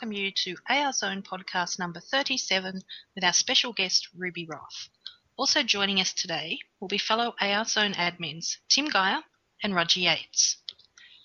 Welcome 0.01 0.17
you 0.17 0.31
to 0.31 0.55
AR 0.67 0.93
Zone 0.93 1.21
podcast 1.21 1.77
number 1.77 1.99
37 1.99 2.81
with 3.13 3.23
our 3.23 3.33
special 3.33 3.71
guest, 3.71 4.07
Ruby 4.15 4.47
Roth. 4.47 4.89
Also 5.37 5.61
joining 5.61 6.01
us 6.01 6.11
today 6.11 6.57
will 6.79 6.87
be 6.87 6.97
fellow 6.97 7.35
AR 7.39 7.65
Zone 7.65 7.93
admins 7.93 8.57
Tim 8.67 8.89
Gier 8.89 9.21
and 9.61 9.75
Roger 9.75 9.99
Yates. 9.99 10.57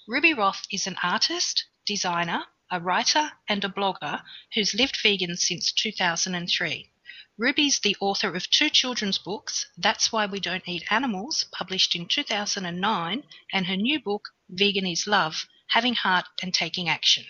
Ruby 0.06 0.34
Roth 0.34 0.66
is 0.70 0.86
an 0.86 0.96
artist, 1.02 1.64
designer, 1.86 2.44
a 2.70 2.78
writer, 2.78 3.32
and 3.48 3.64
a 3.64 3.70
blogger 3.70 4.22
who's 4.52 4.74
lived 4.74 4.98
vegan 5.02 5.38
since 5.38 5.72
2003. 5.72 6.90
Ruby's 7.38 7.78
the 7.78 7.96
author 7.98 8.34
of 8.34 8.50
two 8.50 8.68
children's 8.68 9.16
books, 9.16 9.64
That's 9.78 10.12
Why 10.12 10.26
We 10.26 10.38
Don't 10.38 10.68
Eat 10.68 10.84
Animals, 10.90 11.46
published 11.50 11.96
in 11.96 12.08
2009, 12.08 13.22
and 13.54 13.66
her 13.68 13.76
new 13.76 13.98
book, 13.98 14.28
Vegan 14.50 14.86
is 14.86 15.06
Love 15.06 15.46
Having 15.68 15.94
Heart 15.94 16.26
and 16.42 16.52
Taking 16.52 16.90
Action. 16.90 17.24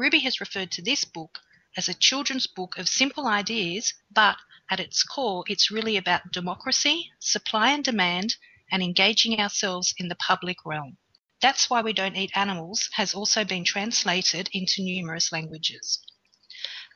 Ruby 0.00 0.20
has 0.20 0.40
referred 0.40 0.70
to 0.70 0.80
this 0.80 1.04
book 1.04 1.40
as 1.76 1.86
a 1.86 1.92
children's 1.92 2.46
book 2.46 2.78
of 2.78 2.88
simple 2.88 3.26
ideas, 3.26 3.92
but 4.10 4.38
at 4.70 4.80
its 4.80 5.02
core, 5.02 5.44
it's 5.46 5.70
really 5.70 5.98
about 5.98 6.32
democracy, 6.32 7.12
supply 7.18 7.72
and 7.72 7.84
demand, 7.84 8.36
and 8.72 8.82
engaging 8.82 9.38
ourselves 9.38 9.92
in 9.98 10.08
the 10.08 10.14
public 10.14 10.64
realm. 10.64 10.96
That's 11.42 11.68
Why 11.68 11.82
We 11.82 11.92
Don't 11.92 12.16
Eat 12.16 12.30
Animals 12.34 12.88
has 12.94 13.12
also 13.12 13.44
been 13.44 13.62
translated 13.62 14.48
into 14.54 14.80
numerous 14.80 15.32
languages. 15.32 16.02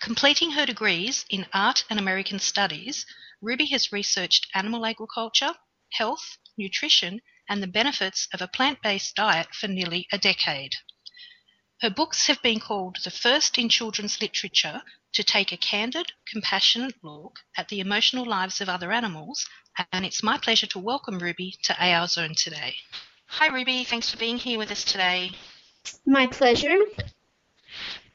Completing 0.01 0.53
her 0.53 0.65
degrees 0.65 1.27
in 1.29 1.47
art 1.53 1.85
and 1.91 1.99
American 1.99 2.39
studies, 2.39 3.05
Ruby 3.43 3.67
has 3.67 3.93
researched 3.93 4.47
animal 4.55 4.87
agriculture, 4.87 5.53
health, 5.93 6.39
nutrition, 6.57 7.21
and 7.51 7.63
the 7.63 7.67
benefits 7.67 8.29
of 8.33 8.41
a 8.41 8.49
plant 8.49 8.81
based 8.81 9.15
diet 9.15 9.55
for 9.55 9.69
nearly 9.69 10.09
a 10.11 10.17
decade. 10.17 10.77
Her 11.85 11.91
books 11.91 12.29
have 12.29 12.41
been 12.41 12.61
called 12.61 12.97
the 13.05 13.11
first 13.11 13.59
in 13.59 13.69
children's 13.69 14.19
literature 14.19 14.81
to 15.13 15.23
take 15.23 15.53
a 15.53 15.59
candid, 15.59 16.13
compassionate 16.27 16.95
look 17.05 17.41
at 17.59 17.69
the 17.69 17.79
emotional 17.79 18.25
lives 18.25 18.63
of 18.63 18.71
other 18.71 18.91
animals, 18.91 19.47
and 19.93 20.07
it's 20.07 20.23
my 20.23 20.39
pleasure 20.39 20.67
to 20.69 20.79
welcome 20.79 21.19
Ruby 21.19 21.59
to 21.65 21.77
AR 21.79 22.09
Zone 22.09 22.35
today. 22.35 22.77
Hi, 23.27 23.49
Ruby. 23.49 23.85
Thanks 23.85 24.11
for 24.11 24.17
being 24.17 24.39
here 24.39 24.57
with 24.57 24.71
us 24.71 24.83
today. 24.83 25.33
My 26.07 26.27
pleasure. 26.27 26.79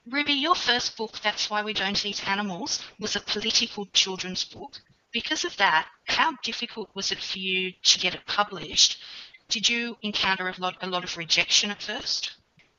Ruby, 0.08 0.34
your 0.34 0.56
first 0.56 0.98
book, 0.98 1.20
That's 1.20 1.48
Why 1.52 1.62
We 1.62 1.74
Don't 1.74 2.04
Eat 2.04 2.28
Animals, 2.28 2.84
was 3.00 3.16
a 3.16 3.22
political 3.22 3.86
children's 3.94 4.46
book. 4.46 4.82
Because 5.12 5.46
of 5.46 5.56
that, 5.58 5.88
how 6.06 6.38
difficult 6.42 6.90
was 6.96 7.12
it 7.12 7.20
for 7.20 7.38
you 7.38 7.74
to 7.84 8.00
get 8.00 8.16
it 8.16 8.26
published? 8.26 8.98
Did 9.48 9.70
you 9.70 9.96
encounter 10.02 10.48
a 10.48 10.56
lot, 10.58 10.78
a 10.82 10.88
lot 10.88 11.04
of 11.04 11.18
rejection 11.18 11.70
at 11.70 11.84
first? 11.84 12.32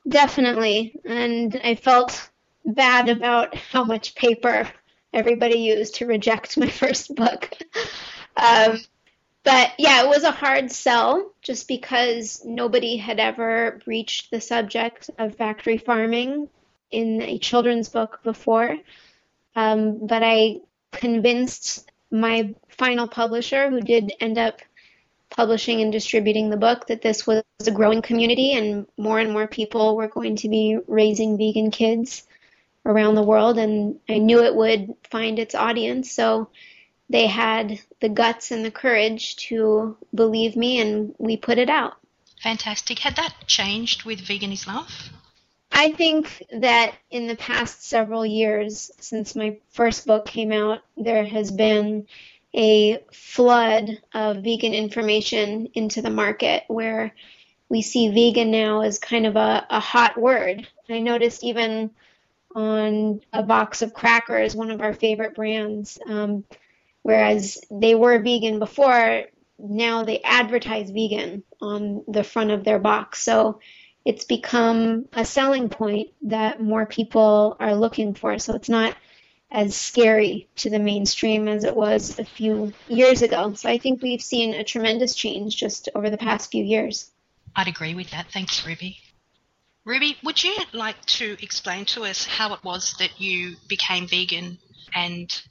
Definitely. 0.09 1.00
And 1.05 1.59
I 1.62 1.75
felt 1.75 2.31
bad 2.65 3.09
about 3.09 3.55
how 3.55 3.84
much 3.84 4.15
paper 4.15 4.69
everybody 5.12 5.59
used 5.59 5.97
to 5.97 6.06
reject 6.06 6.56
my 6.56 6.69
first 6.83 7.15
book. 7.15 7.56
um, 8.37 8.78
but 9.43 9.72
yeah, 9.78 10.03
it 10.05 10.09
was 10.09 10.25
a 10.25 10.31
hard 10.31 10.71
sell 10.71 11.33
just 11.43 11.66
because 11.69 12.43
nobody 12.44 12.97
had 12.97 13.19
ever 13.19 13.81
breached 13.84 14.31
the 14.31 14.41
subject 14.41 15.11
of 15.19 15.37
factory 15.37 15.78
farming 15.78 16.49
in 16.91 17.22
a 17.22 17.38
children's 17.38 17.88
book 17.88 18.21
before. 18.22 18.77
Um, 19.56 20.06
but 20.06 20.22
I 20.22 20.61
convinced 20.93 21.91
my 22.11 22.55
final 22.69 23.09
publisher, 23.09 23.71
who 23.71 23.81
did 23.81 24.12
end 24.21 24.38
up 24.38 24.61
publishing 25.30 25.80
and 25.80 25.92
distributing 25.92 26.50
the 26.50 26.56
book, 26.56 26.86
that 26.88 27.02
this 27.02 27.26
was 27.26 27.42
a 27.66 27.70
growing 27.70 28.02
community 28.02 28.52
and 28.52 28.86
more 28.96 29.18
and 29.18 29.32
more 29.32 29.46
people 29.46 29.96
were 29.96 30.08
going 30.08 30.36
to 30.36 30.48
be 30.48 30.78
raising 30.86 31.38
vegan 31.38 31.70
kids 31.70 32.24
around 32.84 33.14
the 33.14 33.22
world. 33.22 33.58
And 33.58 34.00
I 34.08 34.19
knew 34.19 34.42
it 34.42 34.54
would 34.54 34.94
find 35.10 35.38
its 35.38 35.54
audience. 35.54 36.10
So 36.12 36.50
they 37.08 37.26
had 37.26 37.80
the 38.00 38.08
guts 38.08 38.50
and 38.50 38.64
the 38.64 38.70
courage 38.70 39.36
to 39.48 39.96
believe 40.14 40.56
me, 40.56 40.80
and 40.80 41.14
we 41.19 41.36
put 41.36 41.58
it 41.58 41.69
out. 41.69 41.94
Fantastic. 42.42 42.98
Had 42.98 43.16
that 43.16 43.34
changed 43.46 44.04
with 44.04 44.20
Vegan 44.20 44.52
is 44.52 44.66
Love? 44.66 45.10
I 45.72 45.92
think 45.92 46.42
that 46.52 46.94
in 47.10 47.26
the 47.26 47.36
past 47.36 47.84
several 47.84 48.24
years, 48.26 48.90
since 49.00 49.36
my 49.36 49.58
first 49.70 50.06
book 50.06 50.26
came 50.26 50.52
out, 50.52 50.80
there 50.96 51.24
has 51.24 51.50
been 51.50 52.06
a 52.55 53.05
flood 53.12 54.00
of 54.12 54.43
vegan 54.43 54.75
information 54.75 55.69
into 55.75 56.03
the 56.03 56.11
market 56.11 56.65
where 56.69 57.15
we 57.69 57.83
see 57.83 58.09
vegan 58.09 58.50
now 58.50 58.81
as 58.81 58.99
kind 58.99 59.27
of 59.27 59.37
a, 59.37 59.66
a 59.71 59.81
hot 59.81 60.19
word. 60.19 60.66
I 60.88 60.99
noticed 60.99 61.44
even 61.44 61.91
on 62.55 63.21
a 63.33 63.44
box 63.44 63.83
of 63.83 63.94
crackers, 63.94 64.56
one 64.56 64.72
of 64.72 64.81
our 64.81 64.93
favorite 64.93 65.37
brands, 65.37 65.99
um, 66.06 66.44
whereas 67.03 67.59
they 67.71 67.94
were 67.94 68.19
vegan 68.19 68.59
before, 68.59 69.25
now 69.59 70.05
they 70.05 70.21
advertise 70.22 70.91
vegan 70.91 71.44
on 71.61 72.03
the 72.09 72.25
front 72.25 72.50
of 72.50 72.65
their 72.65 72.81
box. 72.81 73.22
So 73.22 73.61
it's 74.05 74.25
become 74.25 75.06
a 75.12 75.25
selling 75.25 75.69
point 75.69 76.09
that 76.22 76.61
more 76.61 76.87
people 76.87 77.56
are 77.61 77.75
looking 77.75 78.15
for. 78.15 78.38
So 78.38 78.55
it's 78.55 78.69
not 78.69 78.97
as 79.53 79.75
scary 79.75 80.49
to 80.56 80.71
the 80.71 80.78
mainstream 80.78 81.49
as 81.49 81.65
it 81.65 81.75
was 81.75 82.19
a 82.19 82.25
few 82.25 82.72
years 82.88 83.22
ago. 83.22 83.53
So 83.55 83.69
I 83.69 83.78
think 83.78 84.03
we've 84.03 84.22
seen 84.22 84.55
a 84.55 84.65
tremendous 84.65 85.15
change 85.15 85.56
just 85.56 85.88
over 85.94 86.09
the 86.09 86.19
past 86.19 86.50
few 86.50 86.65
years. 86.65 87.11
I'd 87.56 87.69
agree 87.69 87.94
with 87.94 88.11
that. 88.11 88.26
Thanks, 88.32 88.64
Ruby. 88.67 88.99
Ruby, 89.85 90.17
would 90.23 90.43
you 90.43 90.55
like 90.73 91.05
to 91.06 91.37
explain 91.43 91.85
to 91.87 92.05
us 92.05 92.26
how 92.26 92.55
it 92.55 92.62
was 92.62 92.94
that 92.99 93.20
you 93.20 93.56
became 93.69 94.06
vegan 94.06 94.58
and 94.94 95.43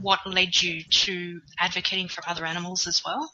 what 0.00 0.20
led 0.26 0.60
you 0.62 0.84
to 0.84 1.40
advocating 1.58 2.08
for 2.08 2.22
other 2.28 2.44
animals 2.44 2.86
as 2.86 3.02
well? 3.04 3.32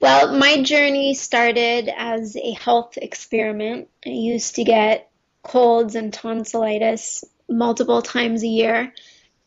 Well, 0.00 0.36
my 0.36 0.62
journey 0.62 1.14
started 1.14 1.88
as 1.88 2.36
a 2.36 2.52
health 2.52 2.98
experiment. 2.98 3.88
I 4.04 4.10
used 4.10 4.56
to 4.56 4.64
get 4.64 5.10
colds 5.42 5.94
and 5.94 6.12
tonsillitis 6.12 7.24
multiple 7.48 8.02
times 8.02 8.42
a 8.42 8.48
year. 8.48 8.92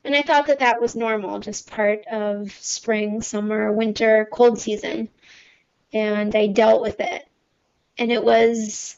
And 0.10 0.16
I 0.16 0.24
thought 0.24 0.48
that 0.48 0.58
that 0.58 0.82
was 0.82 0.96
normal, 0.96 1.38
just 1.38 1.70
part 1.70 2.08
of 2.08 2.52
spring, 2.54 3.22
summer, 3.22 3.72
winter, 3.72 4.28
cold 4.34 4.58
season. 4.58 5.08
And 5.94 6.36
I 6.36 6.48
dealt 6.48 6.82
with 6.82 7.00
it. 7.00 7.28
And 7.96 8.12
it 8.12 8.24
was 8.24 8.98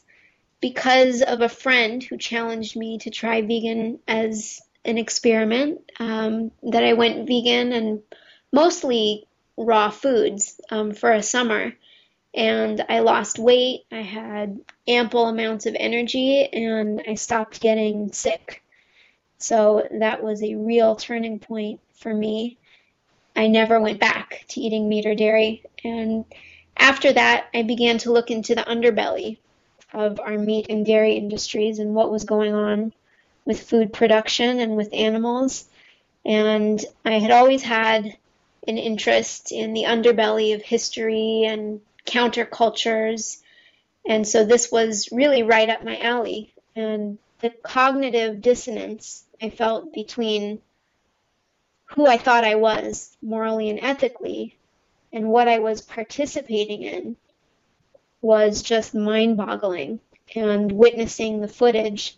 because 0.62 1.20
of 1.20 1.42
a 1.42 1.50
friend 1.50 2.02
who 2.02 2.16
challenged 2.16 2.76
me 2.76 2.96
to 3.00 3.10
try 3.10 3.42
vegan 3.42 3.98
as 4.08 4.62
an 4.86 4.96
experiment 4.96 5.82
um, 6.00 6.50
that 6.62 6.82
I 6.82 6.94
went 6.94 7.28
vegan 7.28 7.72
and 7.72 8.00
mostly 8.50 9.26
raw 9.58 9.90
foods 9.90 10.58
um, 10.70 10.94
for 10.94 11.12
a 11.12 11.22
summer. 11.22 11.74
And 12.32 12.82
I 12.88 13.00
lost 13.00 13.38
weight, 13.38 13.82
I 13.92 14.00
had 14.00 14.62
ample 14.88 15.26
amounts 15.26 15.66
of 15.66 15.76
energy, 15.78 16.48
and 16.50 17.02
I 17.06 17.16
stopped 17.16 17.60
getting 17.60 18.12
sick. 18.14 18.61
So 19.42 19.88
that 19.90 20.22
was 20.22 20.42
a 20.42 20.54
real 20.54 20.94
turning 20.94 21.38
point 21.40 21.80
for 21.94 22.14
me. 22.14 22.58
I 23.34 23.48
never 23.48 23.80
went 23.80 23.98
back 23.98 24.44
to 24.48 24.60
eating 24.60 24.88
meat 24.88 25.04
or 25.04 25.14
dairy. 25.14 25.64
And 25.82 26.24
after 26.76 27.12
that, 27.12 27.48
I 27.52 27.62
began 27.62 27.98
to 27.98 28.12
look 28.12 28.30
into 28.30 28.54
the 28.54 28.62
underbelly 28.62 29.38
of 29.92 30.20
our 30.20 30.38
meat 30.38 30.66
and 30.70 30.86
dairy 30.86 31.14
industries 31.14 31.78
and 31.78 31.94
what 31.94 32.10
was 32.10 32.24
going 32.24 32.54
on 32.54 32.92
with 33.44 33.68
food 33.68 33.92
production 33.92 34.60
and 34.60 34.76
with 34.76 34.94
animals. 34.94 35.64
And 36.24 36.82
I 37.04 37.18
had 37.18 37.32
always 37.32 37.62
had 37.62 38.16
an 38.68 38.78
interest 38.78 39.50
in 39.50 39.72
the 39.72 39.84
underbelly 39.84 40.54
of 40.54 40.62
history 40.62 41.44
and 41.46 41.80
countercultures. 42.06 43.38
And 44.06 44.26
so 44.26 44.44
this 44.44 44.70
was 44.70 45.08
really 45.10 45.42
right 45.42 45.68
up 45.68 45.84
my 45.84 45.98
alley. 45.98 46.52
And 46.76 47.18
the 47.40 47.50
cognitive 47.50 48.40
dissonance 48.40 49.24
I 49.42 49.50
felt 49.50 49.92
between 49.92 50.60
who 51.86 52.06
I 52.06 52.16
thought 52.16 52.44
I 52.44 52.54
was 52.54 53.16
morally 53.20 53.70
and 53.70 53.80
ethically 53.80 54.56
and 55.12 55.28
what 55.28 55.48
I 55.48 55.58
was 55.58 55.82
participating 55.82 56.82
in 56.82 57.16
was 58.20 58.62
just 58.62 58.94
mind 58.94 59.36
boggling. 59.36 60.00
And 60.34 60.72
witnessing 60.72 61.40
the 61.40 61.48
footage 61.48 62.16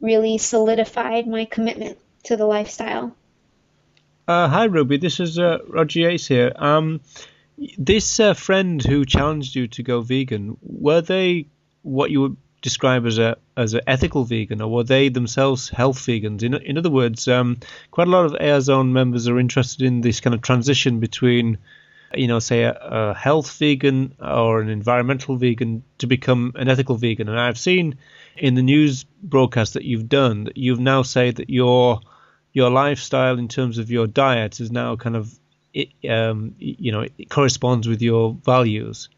really 0.00 0.38
solidified 0.38 1.26
my 1.26 1.46
commitment 1.46 1.98
to 2.24 2.36
the 2.36 2.46
lifestyle. 2.46 3.16
Uh, 4.28 4.46
hi, 4.46 4.64
Ruby. 4.64 4.98
This 4.98 5.18
is 5.18 5.38
uh, 5.38 5.58
Roger 5.66 6.00
Yates 6.00 6.28
here. 6.28 6.52
Um, 6.54 7.00
this 7.78 8.20
uh, 8.20 8.34
friend 8.34 8.84
who 8.84 9.04
challenged 9.04 9.56
you 9.56 9.66
to 9.68 9.82
go 9.82 10.02
vegan, 10.02 10.58
were 10.62 11.00
they 11.00 11.46
what 11.82 12.10
you 12.10 12.20
would 12.20 12.36
describe 12.62 13.06
as 13.06 13.18
a 13.18 13.36
as 13.56 13.74
an 13.74 13.80
ethical 13.86 14.24
vegan, 14.24 14.60
or 14.60 14.70
were 14.70 14.84
they 14.84 15.08
themselves 15.08 15.68
health 15.68 15.98
vegans? 15.98 16.42
In 16.42 16.54
in 16.54 16.78
other 16.78 16.90
words, 16.90 17.28
um, 17.28 17.58
quite 17.90 18.08
a 18.08 18.10
lot 18.10 18.26
of 18.26 18.36
AR 18.40 18.60
Zone 18.60 18.92
members 18.92 19.28
are 19.28 19.38
interested 19.38 19.82
in 19.82 20.00
this 20.00 20.20
kind 20.20 20.34
of 20.34 20.42
transition 20.42 21.00
between 21.00 21.58
you 22.14 22.26
know, 22.26 22.38
say 22.38 22.62
a, 22.62 22.72
a, 22.72 23.14
health 23.14 23.58
vegan 23.58 24.14
or 24.20 24.60
an 24.60 24.68
environmental 24.68 25.36
vegan 25.36 25.82
to 25.98 26.06
become 26.06 26.52
an 26.54 26.68
ethical 26.68 26.96
vegan. 26.96 27.28
And 27.28 27.38
I've 27.38 27.58
seen 27.58 27.98
in 28.36 28.54
the 28.54 28.62
news 28.62 29.04
broadcast 29.22 29.74
that 29.74 29.84
you've 29.84 30.08
done 30.08 30.44
that 30.44 30.56
you've 30.56 30.80
now 30.80 31.02
said 31.02 31.36
that 31.36 31.50
your 31.50 32.00
your 32.52 32.70
lifestyle 32.70 33.38
in 33.38 33.48
terms 33.48 33.78
of 33.78 33.90
your 33.90 34.06
diet 34.06 34.60
is 34.60 34.70
now 34.70 34.96
kind 34.96 35.16
of 35.16 35.38
it, 35.74 35.90
um, 36.08 36.54
you 36.58 36.92
know 36.92 37.02
it 37.18 37.28
corresponds 37.28 37.86
with 37.86 38.00
your 38.00 38.36
values. 38.42 39.08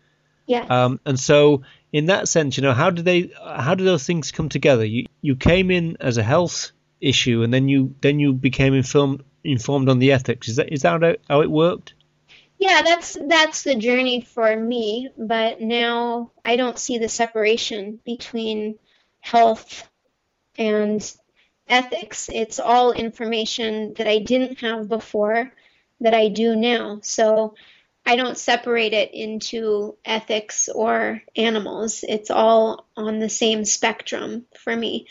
Yeah. 0.46 0.64
Um, 0.69 0.98
and 1.06 1.19
so 1.19 1.62
in 1.92 2.06
that 2.06 2.28
sense, 2.28 2.56
you 2.56 2.62
know, 2.62 2.72
how 2.72 2.90
do 2.90 3.02
they 3.02 3.31
how 3.42 3.75
do 3.75 3.84
those 3.84 4.06
things 4.06 4.32
come 4.32 4.48
together? 4.48 4.84
You 4.84 5.06
you 5.20 5.37
came 5.37 5.70
in 5.70 5.96
as 6.00 6.16
a 6.16 6.22
health 6.22 6.72
issue, 7.00 7.42
and 7.42 7.52
then 7.52 7.69
you 7.69 7.94
then 8.00 8.19
you 8.19 8.32
became 8.32 8.75
informed 8.75 9.25
informed 9.42 9.88
on 9.88 9.98
the 9.98 10.12
ethics. 10.12 10.48
Is 10.48 10.56
that 10.56 10.72
is 10.72 10.82
that 10.82 11.19
how 11.28 11.40
it 11.40 11.50
worked? 11.50 11.94
Yeah, 12.58 12.82
that's 12.82 13.16
that's 13.26 13.62
the 13.62 13.75
journey 13.75 14.20
for 14.20 14.54
me, 14.54 15.08
but 15.16 15.60
now 15.60 16.31
I 16.44 16.56
don't 16.56 16.78
see 16.78 16.98
the 16.98 17.08
separation 17.08 17.98
between 18.04 18.78
health 19.20 19.88
and 20.56 21.00
ethics. 21.66 22.28
It's 22.32 22.60
all 22.60 22.92
information 22.92 23.94
that 23.94 24.06
I 24.06 24.19
didn't 24.19 24.60
have 24.60 24.88
before 24.88 25.52
that 26.00 26.14
I 26.14 26.28
do 26.28 26.54
now. 26.54 27.00
So 27.02 27.54
I 28.06 28.17
don't 28.17 28.38
separate 28.38 28.93
it 28.93 29.12
into 29.12 29.97
ethics 30.05 30.69
or 30.69 31.23
animals. 31.37 32.05
It's 32.06 32.31
all 32.31 32.87
on 32.97 33.19
the 33.19 33.29
same 33.29 33.64
spectrum 33.64 34.47
for 34.58 34.75
me. 34.75 35.06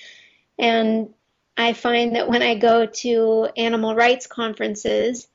And 0.57 1.13
I 1.55 1.73
find 1.73 2.15
that 2.15 2.29
when 2.29 2.41
I 2.41 2.55
go 2.55 2.85
to 2.85 3.49
animal 3.55 3.95
rights 3.95 4.27
conferences, 4.27 5.27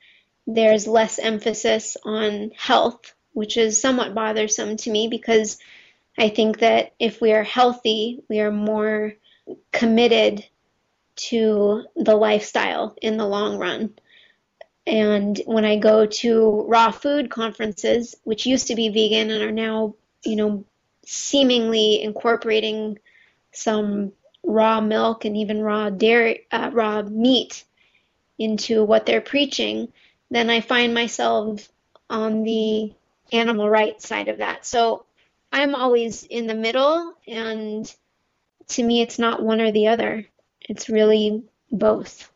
there's 0.47 0.87
less 0.87 1.19
emphasis 1.19 1.97
on 2.05 2.51
health, 2.57 3.15
which 3.33 3.57
is 3.57 3.81
somewhat 3.81 4.15
bothersome 4.15 4.77
to 4.79 4.91
me 4.91 5.09
because 5.09 5.59
I 6.19 6.29
think 6.29 6.61
that 6.61 6.93
if 6.99 7.21
we 7.21 7.33
are 7.33 7.43
healthy, 7.43 8.23
we 8.29 8.41
are 8.41 8.53
more 8.53 9.15
committed 9.73 10.45
to 11.17 11.85
the 11.97 12.17
lifestyle 12.17 12.97
in 13.01 13.17
the 13.17 13.27
long 13.27 13.59
run. 13.59 13.95
And 14.87 15.41
when 15.47 15.65
I 15.65 15.79
go 15.79 16.07
to 16.07 16.65
raw 16.69 16.91
food 16.91 17.31
conferences, 17.31 18.15
which 18.25 18.47
used 18.47 18.69
to 18.69 18.75
be 18.75 18.91
vegan 18.91 19.31
and 19.31 19.43
are 19.43 19.53
now, 19.53 19.95
you 20.25 20.37
know, 20.37 20.65
seemingly 21.07 22.03
incorporating 22.03 22.99
some 23.53 24.13
raw 24.43 24.81
milk 24.81 25.25
and 25.25 25.37
even 25.37 25.63
raw 25.63 25.91
dairy, 25.91 26.47
uh, 26.53 26.71
raw 26.73 27.03
meat 27.03 27.65
into 28.39 28.85
what 28.85 29.07
they're 29.07 29.21
preaching, 29.21 29.93
then 30.31 30.51
I 30.51 30.61
find 30.61 30.93
myself 30.93 31.69
on 32.11 32.43
the 32.43 32.93
animal 33.33 33.71
rights 33.71 34.07
side 34.07 34.29
of 34.29 34.39
that. 34.39 34.67
So 34.67 35.07
I'm 35.53 35.75
always 35.75 36.25
in 36.25 36.47
the 36.47 36.55
middle, 36.55 37.15
and 37.27 37.93
to 38.69 38.83
me, 38.83 39.03
it's 39.03 39.19
not 39.19 39.43
one 39.43 39.61
or 39.61 39.73
the 39.73 39.89
other. 39.89 40.27
It's 40.61 40.89
really 40.89 41.45
both. 41.71 42.31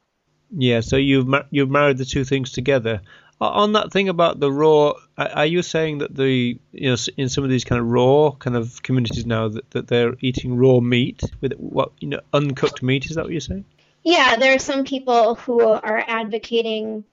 Yeah, 0.51 0.81
so 0.81 0.97
you've 0.97 1.29
you've 1.51 1.71
married 1.71 1.99
the 1.99 2.05
two 2.05 2.25
things 2.25 2.53
together. 2.53 3.03
On 3.41 3.75
that 3.75 3.93
thing 3.93 4.09
about 4.09 4.41
the 4.41 4.51
raw, 4.51 4.95
are 5.17 5.47
you 5.47 5.63
saying 5.63 5.99
that 5.99 6.15
the 6.15 6.59
you 6.73 6.91
know 6.91 6.97
in 7.17 7.29
some 7.29 7.45
of 7.45 7.51
these 7.51 7.65
kind 7.65 7.81
of 7.81 7.87
raw 7.87 8.33
kind 8.33 8.57
of 8.57 8.83
communities 8.83 9.27
now 9.27 9.49
that, 9.49 9.71
that 9.71 9.87
they're 9.87 10.17
eating 10.21 10.57
raw 10.57 10.81
meat 10.81 11.23
with 11.41 11.53
what 11.55 11.93
you 12.01 12.09
know 12.09 12.21
uncooked 12.33 12.83
meat? 12.83 13.07
Is 13.07 13.17
that 13.17 13.25
what 13.25 13.33
you're 13.33 13.41
saying? 13.41 13.65
Yeah, 14.03 14.37
there 14.37 14.55
are 14.55 14.59
some 14.59 14.85
people 14.85 15.35
who 15.35 15.61
are 15.61 16.05
advocating 16.07 17.05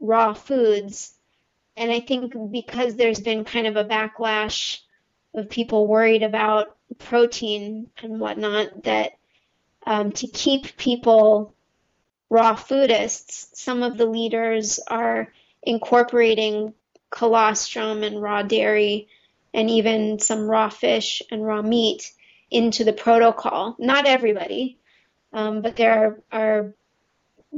raw 0.00 0.34
foods. 0.34 1.14
And 1.76 1.90
I 1.92 2.00
think 2.00 2.34
because 2.50 2.96
there's 2.96 3.20
been 3.20 3.44
kind 3.44 3.66
of 3.66 3.76
a 3.76 3.84
backlash 3.84 4.80
of 5.34 5.48
people 5.48 5.86
worried 5.86 6.22
about 6.22 6.76
protein 6.98 7.88
and 8.02 8.18
whatnot, 8.18 8.82
that 8.84 9.12
um, 9.86 10.12
to 10.12 10.26
keep 10.26 10.76
people 10.76 11.54
raw 12.30 12.54
foodists, 12.54 13.48
some 13.54 13.82
of 13.82 13.96
the 13.96 14.06
leaders 14.06 14.80
are 14.86 15.32
incorporating 15.62 16.74
colostrum 17.10 18.02
and 18.02 18.20
raw 18.20 18.42
dairy 18.42 19.08
and 19.54 19.70
even 19.70 20.18
some 20.18 20.48
raw 20.48 20.68
fish 20.68 21.22
and 21.30 21.44
raw 21.44 21.62
meat 21.62 22.12
into 22.50 22.84
the 22.84 22.92
protocol. 22.92 23.76
Not 23.78 24.06
everybody, 24.06 24.78
um, 25.32 25.62
but 25.62 25.76
there 25.76 26.22
are, 26.32 26.40
are 26.40 26.74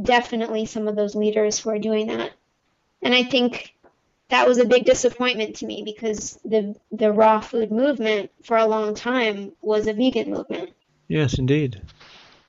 definitely 0.01 0.67
some 0.67 0.89
of 0.89 0.97
those 0.97 1.15
leaders 1.15 1.59
who 1.59 1.71
are 1.71 1.79
doing 1.79 2.07
that. 2.09 2.33
And 3.03 3.15
I 3.15 3.25
think 3.25 3.75
that 4.29 4.47
was 4.47 4.59
a 4.59 4.65
big 4.65 4.85
disappointment 4.85 5.57
to 5.57 5.67
me 5.67 5.83
because 5.85 6.39
the 6.45 6.77
the 6.93 7.11
raw 7.11 7.41
food 7.41 7.73
movement 7.73 8.31
for 8.45 8.57
a 8.57 8.67
long 8.67 8.95
time 8.95 9.53
was 9.61 9.87
a 9.87 9.93
vegan 9.93 10.31
movement. 10.31 10.71
Yes, 11.09 11.39
indeed. 11.39 11.83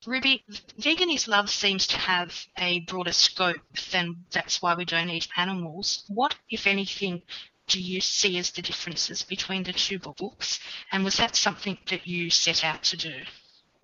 Ruby, 0.06 0.44
Vegan 0.78 1.12
is 1.12 1.28
Love 1.28 1.50
seems 1.50 1.86
to 1.88 1.98
have 1.98 2.48
a 2.58 2.80
broader 2.82 3.12
scope 3.12 3.78
than 3.92 4.26
that's 4.32 4.62
why 4.62 4.74
we 4.74 4.84
don't 4.84 5.10
eat 5.10 5.28
animals. 5.38 6.04
What, 6.08 6.36
if 6.50 6.66
anything, 6.66 7.22
do 7.68 7.80
you 7.80 8.02
see 8.02 8.38
as 8.40 8.50
the 8.50 8.64
differences 8.64 9.22
between 9.22 9.64
the 9.64 9.74
two 9.74 10.00
books? 10.00 10.60
And 10.92 11.04
was 11.04 11.18
that 11.18 11.36
something 11.36 11.78
that 11.90 12.08
you 12.08 12.32
set 12.32 12.66
out 12.66 12.84
to 12.84 12.98
do? 12.98 13.14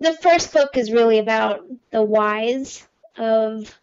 The 0.00 0.14
first 0.14 0.52
book 0.52 0.76
is 0.76 0.90
really 0.90 1.18
about 1.18 1.64
the 1.90 2.02
whys 2.02 2.86
of 3.16 3.78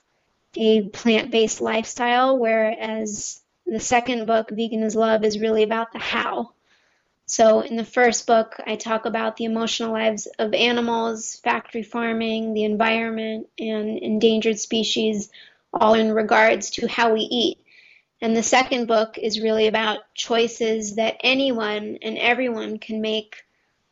a 0.55 0.83
plant 0.89 1.31
based 1.31 1.61
lifestyle, 1.61 2.37
whereas 2.37 3.41
the 3.65 3.79
second 3.79 4.25
book, 4.25 4.49
Vegan 4.49 4.83
is 4.83 4.95
Love, 4.95 5.23
is 5.23 5.39
really 5.39 5.63
about 5.63 5.93
the 5.93 5.99
how. 5.99 6.51
So, 7.27 7.62
in 7.62 7.75
the 7.75 7.84
first 7.84 8.27
book, 8.27 8.55
I 8.67 8.75
talk 8.75 9.05
about 9.05 9.36
the 9.36 9.46
emotional 9.46 9.91
lives 9.91 10.27
of 10.38 10.53
animals, 10.53 11.36
factory 11.44 11.82
farming, 11.82 12.53
the 12.53 12.65
environment, 12.65 13.48
and 13.58 13.98
endangered 13.98 14.60
species, 14.60 15.29
all 15.74 15.96
in 15.96 16.13
regards 16.13 16.70
to 16.72 16.88
how 16.88 17.13
we 17.13 17.22
eat. 17.22 17.58
And 18.22 18.38
the 18.38 18.44
second 18.44 18.86
book 18.86 19.17
is 19.17 19.41
really 19.41 19.67
about 19.67 20.13
choices 20.13 20.96
that 20.96 21.17
anyone 21.24 21.98
and 22.01 22.17
everyone 22.17 22.77
can 22.77 23.01
make 23.01 23.44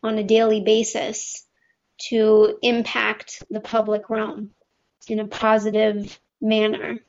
on 0.04 0.18
a 0.18 0.24
daily 0.24 0.62
basis 0.62 1.46
to 2.10 2.58
impact 2.62 3.44
the 3.50 3.62
public 3.62 4.10
realm 4.10 4.52
in 5.08 5.20
a 5.20 5.28
positive 5.28 6.20
manner. 6.40 7.00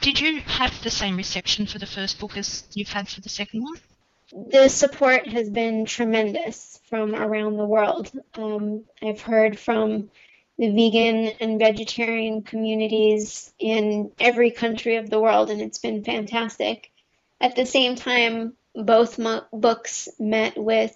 Did 0.00 0.20
you 0.20 0.40
have 0.40 0.82
the 0.82 0.90
same 0.90 1.16
reception 1.16 1.66
for 1.66 1.78
the 1.78 1.86
first 1.86 2.18
book 2.18 2.36
as 2.36 2.64
you've 2.74 2.92
had 2.92 3.08
for 3.08 3.20
the 3.20 3.28
second 3.28 3.62
one? 3.62 3.76
The 4.34 4.68
support 4.68 5.28
has 5.28 5.48
been 5.48 5.84
tremendous 5.84 6.80
from 6.88 7.14
around 7.14 7.56
the 7.56 7.64
world. 7.64 8.10
Um, 8.34 8.84
I've 9.00 9.20
heard 9.20 9.58
from 9.58 10.10
the 10.58 10.70
vegan 10.70 11.32
and 11.40 11.58
vegetarian 11.58 12.42
communities 12.42 13.52
in 13.58 14.12
every 14.18 14.50
country 14.50 14.96
of 14.96 15.08
the 15.08 15.20
world, 15.20 15.50
and 15.50 15.60
it's 15.60 15.78
been 15.78 16.04
fantastic. 16.04 16.90
At 17.40 17.56
the 17.56 17.66
same 17.66 17.96
time, 17.96 18.54
both 18.74 19.18
mo- 19.18 19.44
books 19.52 20.08
met 20.18 20.56
with 20.56 20.94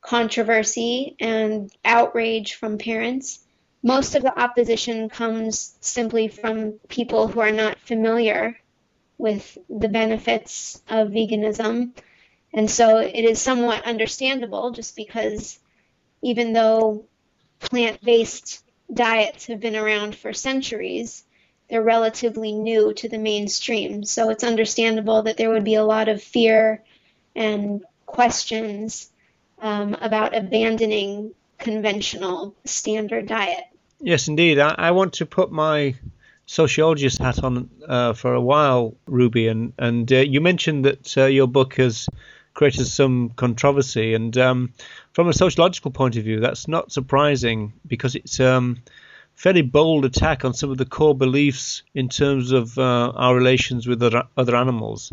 controversy 0.00 1.16
and 1.20 1.70
outrage 1.84 2.54
from 2.54 2.78
parents 2.78 3.40
most 3.82 4.14
of 4.14 4.22
the 4.22 4.38
opposition 4.38 5.08
comes 5.08 5.74
simply 5.80 6.28
from 6.28 6.72
people 6.88 7.28
who 7.28 7.40
are 7.40 7.50
not 7.50 7.78
familiar 7.78 8.58
with 9.16 9.56
the 9.68 9.88
benefits 9.88 10.82
of 10.88 11.08
veganism. 11.08 11.92
And 12.52 12.70
so 12.70 12.98
it 12.98 13.24
is 13.24 13.40
somewhat 13.40 13.84
understandable 13.84 14.70
just 14.72 14.96
because 14.96 15.58
even 16.22 16.52
though 16.52 17.04
plant 17.60 18.02
based 18.02 18.64
diets 18.92 19.46
have 19.46 19.60
been 19.60 19.76
around 19.76 20.14
for 20.14 20.32
centuries, 20.32 21.24
they're 21.68 21.82
relatively 21.82 22.52
new 22.52 22.92
to 22.94 23.08
the 23.08 23.18
mainstream. 23.18 24.04
So 24.04 24.30
it's 24.30 24.42
understandable 24.42 25.22
that 25.22 25.36
there 25.36 25.50
would 25.50 25.64
be 25.64 25.76
a 25.76 25.84
lot 25.84 26.08
of 26.08 26.22
fear 26.22 26.82
and 27.36 27.84
questions 28.06 29.10
um, 29.60 29.96
about 30.00 30.36
abandoning 30.36 31.32
conventional 31.58 32.56
standard 32.64 33.28
diet. 33.28 33.64
Yes, 34.00 34.26
indeed. 34.26 34.58
I, 34.58 34.74
I 34.76 34.90
want 34.90 35.14
to 35.14 35.26
put 35.26 35.52
my 35.52 35.94
sociologist 36.46 37.18
hat 37.18 37.44
on 37.44 37.70
uh, 37.86 38.14
for 38.14 38.34
a 38.34 38.40
while, 38.40 38.96
Ruby, 39.06 39.46
and 39.46 39.72
and 39.78 40.10
uh, 40.12 40.16
you 40.16 40.40
mentioned 40.40 40.84
that 40.86 41.16
uh, 41.16 41.26
your 41.26 41.46
book 41.46 41.74
has 41.74 42.08
created 42.54 42.86
some 42.86 43.30
controversy, 43.30 44.14
and 44.14 44.36
um, 44.36 44.72
from 45.12 45.28
a 45.28 45.32
sociological 45.32 45.90
point 45.90 46.16
of 46.16 46.24
view, 46.24 46.40
that's 46.40 46.68
not 46.68 46.92
surprising 46.92 47.72
because 47.86 48.14
it's 48.14 48.40
um, 48.40 48.78
fairly 49.34 49.62
bold 49.62 50.04
attack 50.04 50.44
on 50.44 50.52
some 50.52 50.70
of 50.70 50.78
the 50.78 50.84
core 50.84 51.14
beliefs 51.14 51.82
in 51.94 52.08
terms 52.08 52.52
of 52.52 52.78
uh, 52.78 53.12
our 53.14 53.34
relations 53.34 53.86
with 53.86 54.02
other, 54.02 54.24
other 54.36 54.56
animals. 54.56 55.12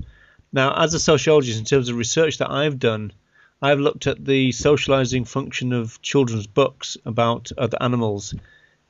Now, 0.52 0.74
as 0.76 0.94
a 0.94 1.00
sociologist, 1.00 1.60
in 1.60 1.66
terms 1.66 1.90
of 1.90 1.98
research 1.98 2.38
that 2.40 2.52
I've 2.52 2.80
done, 2.80 3.14
I've 3.62 3.80
looked 3.80 4.08
at 4.08 4.24
the 4.24 4.52
socializing 4.52 5.26
function 5.26 5.74
of 5.74 6.02
children's 6.02 6.48
books 6.48 6.98
about 7.06 7.52
other 7.58 7.78
animals, 7.82 8.36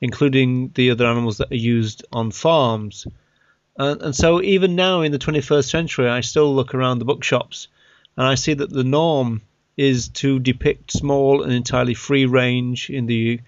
including 0.00 0.70
the 0.74 0.90
other 0.90 1.06
animals 1.06 1.38
that 1.38 1.50
are 1.50 1.56
used 1.56 2.04
on 2.12 2.30
farms. 2.30 3.06
And, 3.76 4.02
and 4.02 4.16
so, 4.16 4.42
even 4.42 4.76
now 4.76 5.02
in 5.02 5.12
the 5.12 5.18
21st 5.18 5.70
century, 5.70 6.08
I 6.08 6.20
still 6.20 6.54
look 6.54 6.74
around 6.74 6.98
the 6.98 7.04
bookshops 7.04 7.68
and 8.18 8.26
I 8.26 8.34
see 8.34 8.52
that 8.52 8.68
the 8.68 8.84
norm 8.84 9.42
is 9.76 10.08
to 10.08 10.40
depict 10.40 10.90
small 10.90 11.44
and 11.44 11.52
entirely 11.52 11.94
free 11.94 12.26
range 12.26 12.90
in 12.90 13.06
the 13.06 13.40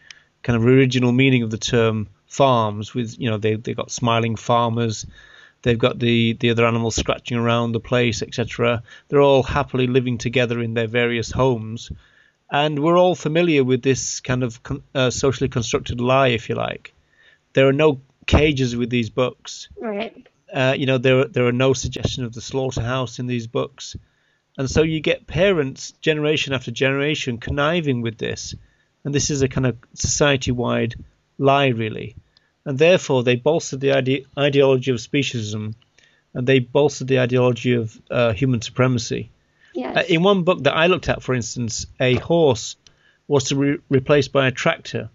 kind 0.44 0.56
of 0.56 0.64
original 0.64 1.10
meaning 1.10 1.42
of 1.42 1.50
the 1.50 1.58
term 1.58 2.08
farms 2.28 2.94
with 2.94 3.18
you 3.18 3.28
know 3.28 3.36
they 3.36 3.56
they've 3.56 3.76
got 3.76 3.90
smiling 3.90 4.36
farmers 4.36 5.04
they've 5.62 5.80
got 5.80 5.98
the 5.98 6.34
the 6.34 6.50
other 6.50 6.64
animals 6.64 6.94
scratching 6.94 7.36
around 7.36 7.72
the 7.72 7.80
place 7.80 8.22
etc 8.22 8.84
they're 9.08 9.20
all 9.20 9.42
happily 9.42 9.88
living 9.88 10.16
together 10.16 10.60
in 10.60 10.72
their 10.72 10.86
various 10.86 11.30
homes. 11.32 11.90
And 12.52 12.80
we're 12.80 12.98
all 12.98 13.14
familiar 13.14 13.62
with 13.62 13.82
this 13.82 14.18
kind 14.18 14.42
of 14.42 14.60
uh, 14.92 15.10
socially 15.10 15.48
constructed 15.48 16.00
lie 16.00 16.28
if 16.28 16.48
you 16.48 16.56
like. 16.56 16.92
There 17.52 17.68
are 17.68 17.72
no 17.72 18.00
cages 18.26 18.74
with 18.74 18.90
these 18.90 19.08
books. 19.08 19.68
Right. 19.78 20.26
uh, 20.52 20.74
you 20.76 20.86
know 20.86 20.98
there 20.98 21.26
there 21.26 21.46
are 21.46 21.52
no 21.66 21.72
suggestion 21.72 22.24
of 22.24 22.32
the 22.32 22.40
slaughterhouse 22.40 23.18
in 23.18 23.26
these 23.26 23.46
books 23.46 23.96
and 24.60 24.70
so 24.70 24.82
you 24.82 25.00
get 25.00 25.26
parents 25.26 25.92
generation 26.02 26.52
after 26.52 26.70
generation 26.70 27.38
conniving 27.38 28.02
with 28.02 28.18
this. 28.18 28.54
And 29.02 29.14
this 29.14 29.30
is 29.30 29.40
a 29.40 29.48
kind 29.48 29.66
of 29.66 29.78
society-wide 29.94 30.96
lie 31.38 31.68
really. 31.68 32.14
And 32.66 32.78
therefore 32.78 33.22
they 33.22 33.36
bolstered 33.36 33.80
the 33.80 33.92
ide- 33.92 34.26
ideology 34.38 34.90
of 34.90 34.98
speciesism 34.98 35.74
and 36.34 36.46
they 36.46 36.58
bolstered 36.58 37.08
the 37.08 37.20
ideology 37.20 37.72
of 37.72 37.98
uh, 38.10 38.34
human 38.34 38.60
supremacy. 38.60 39.30
Yes. 39.72 39.96
uh, 39.96 40.02
in 40.06 40.22
one 40.22 40.42
book 40.42 40.64
that 40.64 40.76
I 40.76 40.88
looked 40.88 41.08
at, 41.08 41.22
for 41.22 41.34
instance, 41.34 41.86
a 41.98 42.16
horse 42.16 42.76
was 43.28 43.44
to 43.44 43.54
be 43.54 43.82
replaced 43.88 44.30
by 44.30 44.46
a 44.46 44.52
tractor, 44.52 45.08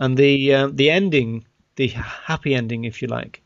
and 0.00 0.16
the 0.16 0.54
uh, 0.54 0.68
the 0.72 0.90
ending, 0.90 1.44
the 1.76 1.88
happy 1.88 2.54
ending, 2.54 2.84
if 2.84 3.02
you 3.02 3.08
like, 3.08 3.42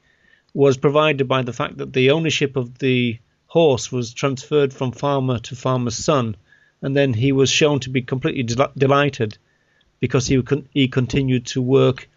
was 0.55 0.77
provided 0.77 1.27
by 1.27 1.43
the 1.43 1.53
fact 1.53 1.79
that 1.79 1.93
the 1.93 2.13
ownership 2.13 2.55
of 2.55 2.79
the 2.79 3.19
horse 3.47 3.91
was 3.93 4.13
transferred 4.13 4.73
from 4.73 4.93
farmer 4.93 5.39
to 5.39 5.57
farmer's 5.57 5.97
son, 5.97 6.37
and 6.83 6.97
then 6.97 7.13
he 7.13 7.33
was 7.33 7.51
shown 7.51 7.81
to 7.81 7.91
be 7.91 8.03
completely 8.03 8.43
del- 8.43 8.73
delighted 8.77 9.39
because 10.01 10.27
he 10.27 10.43
con- 10.43 10.69
he 10.73 10.89
continued 10.89 11.47
to 11.47 11.63
work 11.63 12.09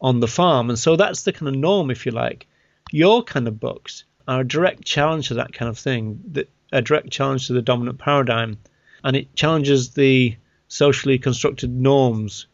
on 0.00 0.20
the 0.20 0.28
farm, 0.28 0.68
and 0.68 0.78
so 0.78 0.96
that's 0.96 1.22
the 1.22 1.32
kind 1.32 1.48
of 1.48 1.54
norm, 1.54 1.90
if 1.90 2.06
you 2.06 2.12
like. 2.12 2.46
Your 2.90 3.22
kind 3.22 3.48
of 3.48 3.60
books 3.60 4.04
are 4.28 4.40
a 4.40 4.46
direct 4.46 4.84
challenge 4.84 5.28
to 5.28 5.34
that 5.34 5.52
kind 5.52 5.68
of 5.68 5.78
thing, 5.78 6.20
that 6.32 6.48
a 6.72 6.82
direct 6.82 7.10
challenge 7.10 7.46
to 7.46 7.52
the 7.52 7.62
dominant 7.62 7.98
paradigm, 7.98 8.58
and 9.04 9.16
it 9.16 9.34
challenges 9.34 9.90
the 9.90 10.36
socially 10.68 11.18
constructed 11.18 11.70
norms. 11.70 12.46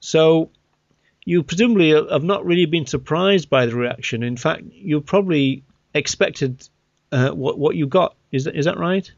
So 0.00 0.50
you 1.24 1.42
presumably 1.42 1.90
have 1.90 2.22
not 2.22 2.44
really 2.44 2.66
been 2.66 2.86
surprised 2.86 3.50
by 3.50 3.66
the 3.66 3.74
reaction. 3.74 4.22
In 4.22 4.36
fact, 4.36 4.62
you 4.70 5.00
probably 5.00 5.64
expected 5.94 6.68
uh, 7.12 7.30
what 7.30 7.58
what 7.58 7.76
you 7.76 7.86
got. 7.86 8.16
Is 8.32 8.44
that 8.44 8.56
is 8.56 8.64
that 8.64 8.78
right? 8.78 9.10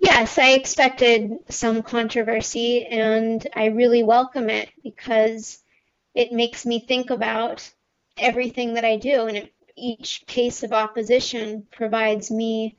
Yes, 0.00 0.38
I 0.38 0.50
expected 0.52 1.38
some 1.48 1.82
controversy, 1.82 2.84
and 2.86 3.46
I 3.54 3.66
really 3.66 4.02
welcome 4.02 4.50
it 4.50 4.68
because 4.82 5.58
it 6.14 6.32
makes 6.32 6.66
me 6.66 6.80
think 6.80 7.10
about 7.10 7.68
everything 8.18 8.74
that 8.74 8.84
I 8.84 8.96
do, 8.96 9.26
and 9.26 9.36
it, 9.38 9.52
each 9.74 10.24
case 10.26 10.62
of 10.62 10.72
opposition 10.72 11.66
provides 11.70 12.30
me 12.30 12.76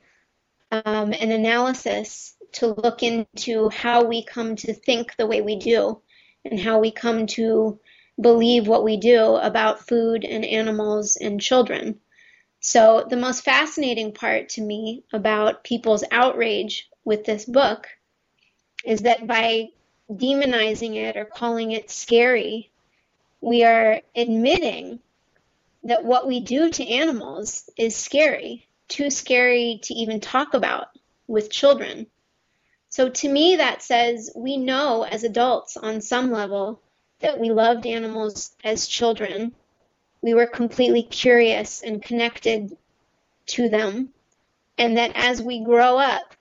um, 0.70 1.12
an 1.12 1.32
analysis 1.32 2.34
to 2.52 2.68
look 2.68 3.02
into 3.02 3.68
how 3.68 4.04
we 4.04 4.24
come 4.24 4.56
to 4.56 4.72
think 4.72 5.16
the 5.16 5.26
way 5.26 5.40
we 5.40 5.56
do, 5.56 6.00
and 6.44 6.58
how 6.58 6.78
we 6.78 6.90
come 6.90 7.26
to 7.26 7.80
believe 8.20 8.66
what 8.66 8.84
we 8.84 8.96
do 8.96 9.36
about 9.36 9.86
food 9.86 10.24
and 10.24 10.44
animals 10.44 11.16
and 11.16 11.40
children. 11.40 12.00
So, 12.60 13.06
the 13.08 13.16
most 13.16 13.44
fascinating 13.44 14.12
part 14.12 14.48
to 14.50 14.60
me 14.60 15.04
about 15.12 15.62
people's 15.62 16.04
outrage 16.10 16.88
with 17.04 17.24
this 17.24 17.44
book 17.44 17.86
is 18.84 19.02
that 19.02 19.26
by 19.26 19.68
demonizing 20.10 20.96
it 20.96 21.16
or 21.16 21.24
calling 21.24 21.70
it 21.72 21.90
scary, 21.90 22.70
we 23.40 23.62
are 23.62 24.00
admitting 24.16 25.00
that 25.84 26.04
what 26.04 26.26
we 26.26 26.40
do 26.40 26.70
to 26.70 26.88
animals 26.88 27.70
is 27.76 27.94
scary, 27.94 28.66
too 28.88 29.10
scary 29.10 29.78
to 29.84 29.94
even 29.94 30.20
talk 30.20 30.54
about 30.54 30.88
with 31.28 31.50
children. 31.50 32.06
So, 32.88 33.08
to 33.08 33.28
me, 33.28 33.56
that 33.56 33.82
says 33.82 34.32
we 34.34 34.56
know 34.56 35.04
as 35.04 35.22
adults 35.22 35.76
on 35.76 36.00
some 36.00 36.32
level 36.32 36.80
that 37.20 37.38
we 37.38 37.50
loved 37.50 37.86
animals 37.86 38.52
as 38.64 38.88
children. 38.88 39.54
We 40.22 40.34
were 40.34 40.46
completely 40.46 41.02
curious 41.02 41.82
and 41.82 42.02
connected 42.02 42.76
to 43.46 43.68
them. 43.68 44.10
And 44.76 44.96
that 44.96 45.12
as 45.14 45.42
we 45.42 45.64
grow 45.64 45.98
up, 45.98 46.34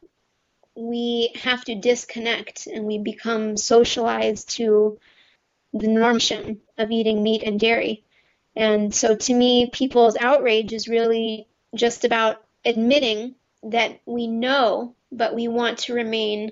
we 0.76 1.34
have 1.42 1.66
to 1.66 1.76
disconnect 1.76 2.68
and 2.68 2.86
we 2.86 3.00
become 3.00 3.58
socialized 3.58 4.50
to 4.58 5.00
the 5.74 5.88
normation 5.88 6.58
of 6.78 6.92
eating 6.92 7.24
meat 7.24 7.44
and 7.44 7.60
dairy. 7.60 8.04
And 8.56 8.94
so 8.94 9.16
to 9.16 9.34
me, 9.34 9.70
people's 9.72 10.18
outrage 10.18 10.74
is 10.74 10.88
really 10.88 11.48
just 11.76 12.06
about 12.06 12.44
admitting 12.66 13.36
that 13.64 14.00
we 14.06 14.28
know, 14.28 14.96
but 15.12 15.34
we 15.36 15.48
want 15.48 15.80
to 15.80 15.94
remain 15.94 16.52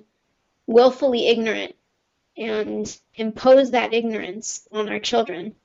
willfully 0.68 1.28
ignorant 1.28 1.76
and 2.38 2.98
impose 3.16 3.72
that 3.72 3.94
ignorance 3.94 4.68
on 4.72 4.90
our 4.90 5.00
children. 5.00 5.56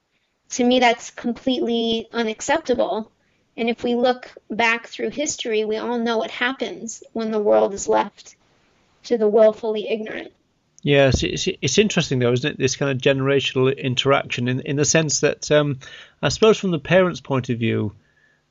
To 0.50 0.64
me, 0.64 0.80
that's 0.80 1.10
completely 1.10 2.08
unacceptable. 2.12 3.10
And 3.56 3.68
if 3.68 3.82
we 3.82 3.94
look 3.94 4.32
back 4.50 4.88
through 4.88 5.10
history, 5.10 5.64
we 5.64 5.76
all 5.76 5.98
know 5.98 6.18
what 6.18 6.30
happens 6.30 7.02
when 7.12 7.30
the 7.30 7.40
world 7.40 7.74
is 7.74 7.88
left 7.88 8.36
to 9.04 9.18
the 9.18 9.28
willfully 9.28 9.88
ignorant. 9.88 10.32
Yes, 10.82 11.22
it's, 11.22 11.46
it's 11.46 11.78
interesting 11.78 12.18
though, 12.18 12.32
isn't 12.32 12.52
it? 12.52 12.58
This 12.58 12.76
kind 12.76 12.90
of 12.90 12.98
generational 12.98 13.76
interaction, 13.76 14.48
in 14.48 14.60
in 14.60 14.76
the 14.76 14.84
sense 14.84 15.20
that 15.20 15.50
um, 15.50 15.78
I 16.22 16.30
suppose 16.30 16.58
from 16.58 16.70
the 16.70 16.78
parents' 16.78 17.20
point 17.20 17.50
of 17.50 17.58
view, 17.58 17.92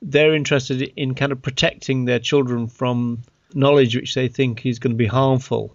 they're 0.00 0.34
interested 0.34 0.80
in 0.96 1.14
kind 1.14 1.32
of 1.32 1.42
protecting 1.42 2.04
their 2.04 2.20
children 2.20 2.68
from 2.68 3.22
knowledge 3.52 3.96
which 3.96 4.14
they 4.14 4.28
think 4.28 4.64
is 4.64 4.78
going 4.78 4.92
to 4.92 4.96
be 4.96 5.06
harmful. 5.06 5.74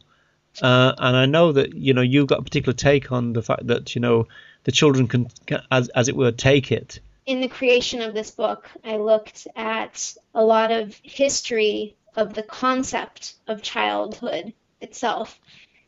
Uh, 0.61 0.93
and 0.97 1.17
I 1.17 1.25
know 1.25 1.51
that 1.51 1.73
you 1.73 1.93
know 1.93 2.01
you've 2.01 2.27
got 2.27 2.39
a 2.39 2.43
particular 2.43 2.73
take 2.73 3.11
on 3.11 3.33
the 3.33 3.43
fact 3.43 3.67
that 3.67 3.93
you 3.93 3.99
know 4.01 4.27
the 4.65 4.71
children 4.71 5.07
can, 5.07 5.29
as 5.71 5.87
as 5.89 6.09
it 6.09 6.15
were, 6.15 6.31
take 6.31 6.71
it. 6.71 6.99
In 7.25 7.41
the 7.41 7.47
creation 7.47 8.01
of 8.01 8.13
this 8.13 8.31
book, 8.31 8.69
I 8.83 8.97
looked 8.97 9.47
at 9.55 10.13
a 10.33 10.43
lot 10.43 10.71
of 10.71 10.99
history 11.01 11.95
of 12.15 12.33
the 12.33 12.43
concept 12.43 13.35
of 13.47 13.61
childhood 13.61 14.53
itself. 14.81 15.39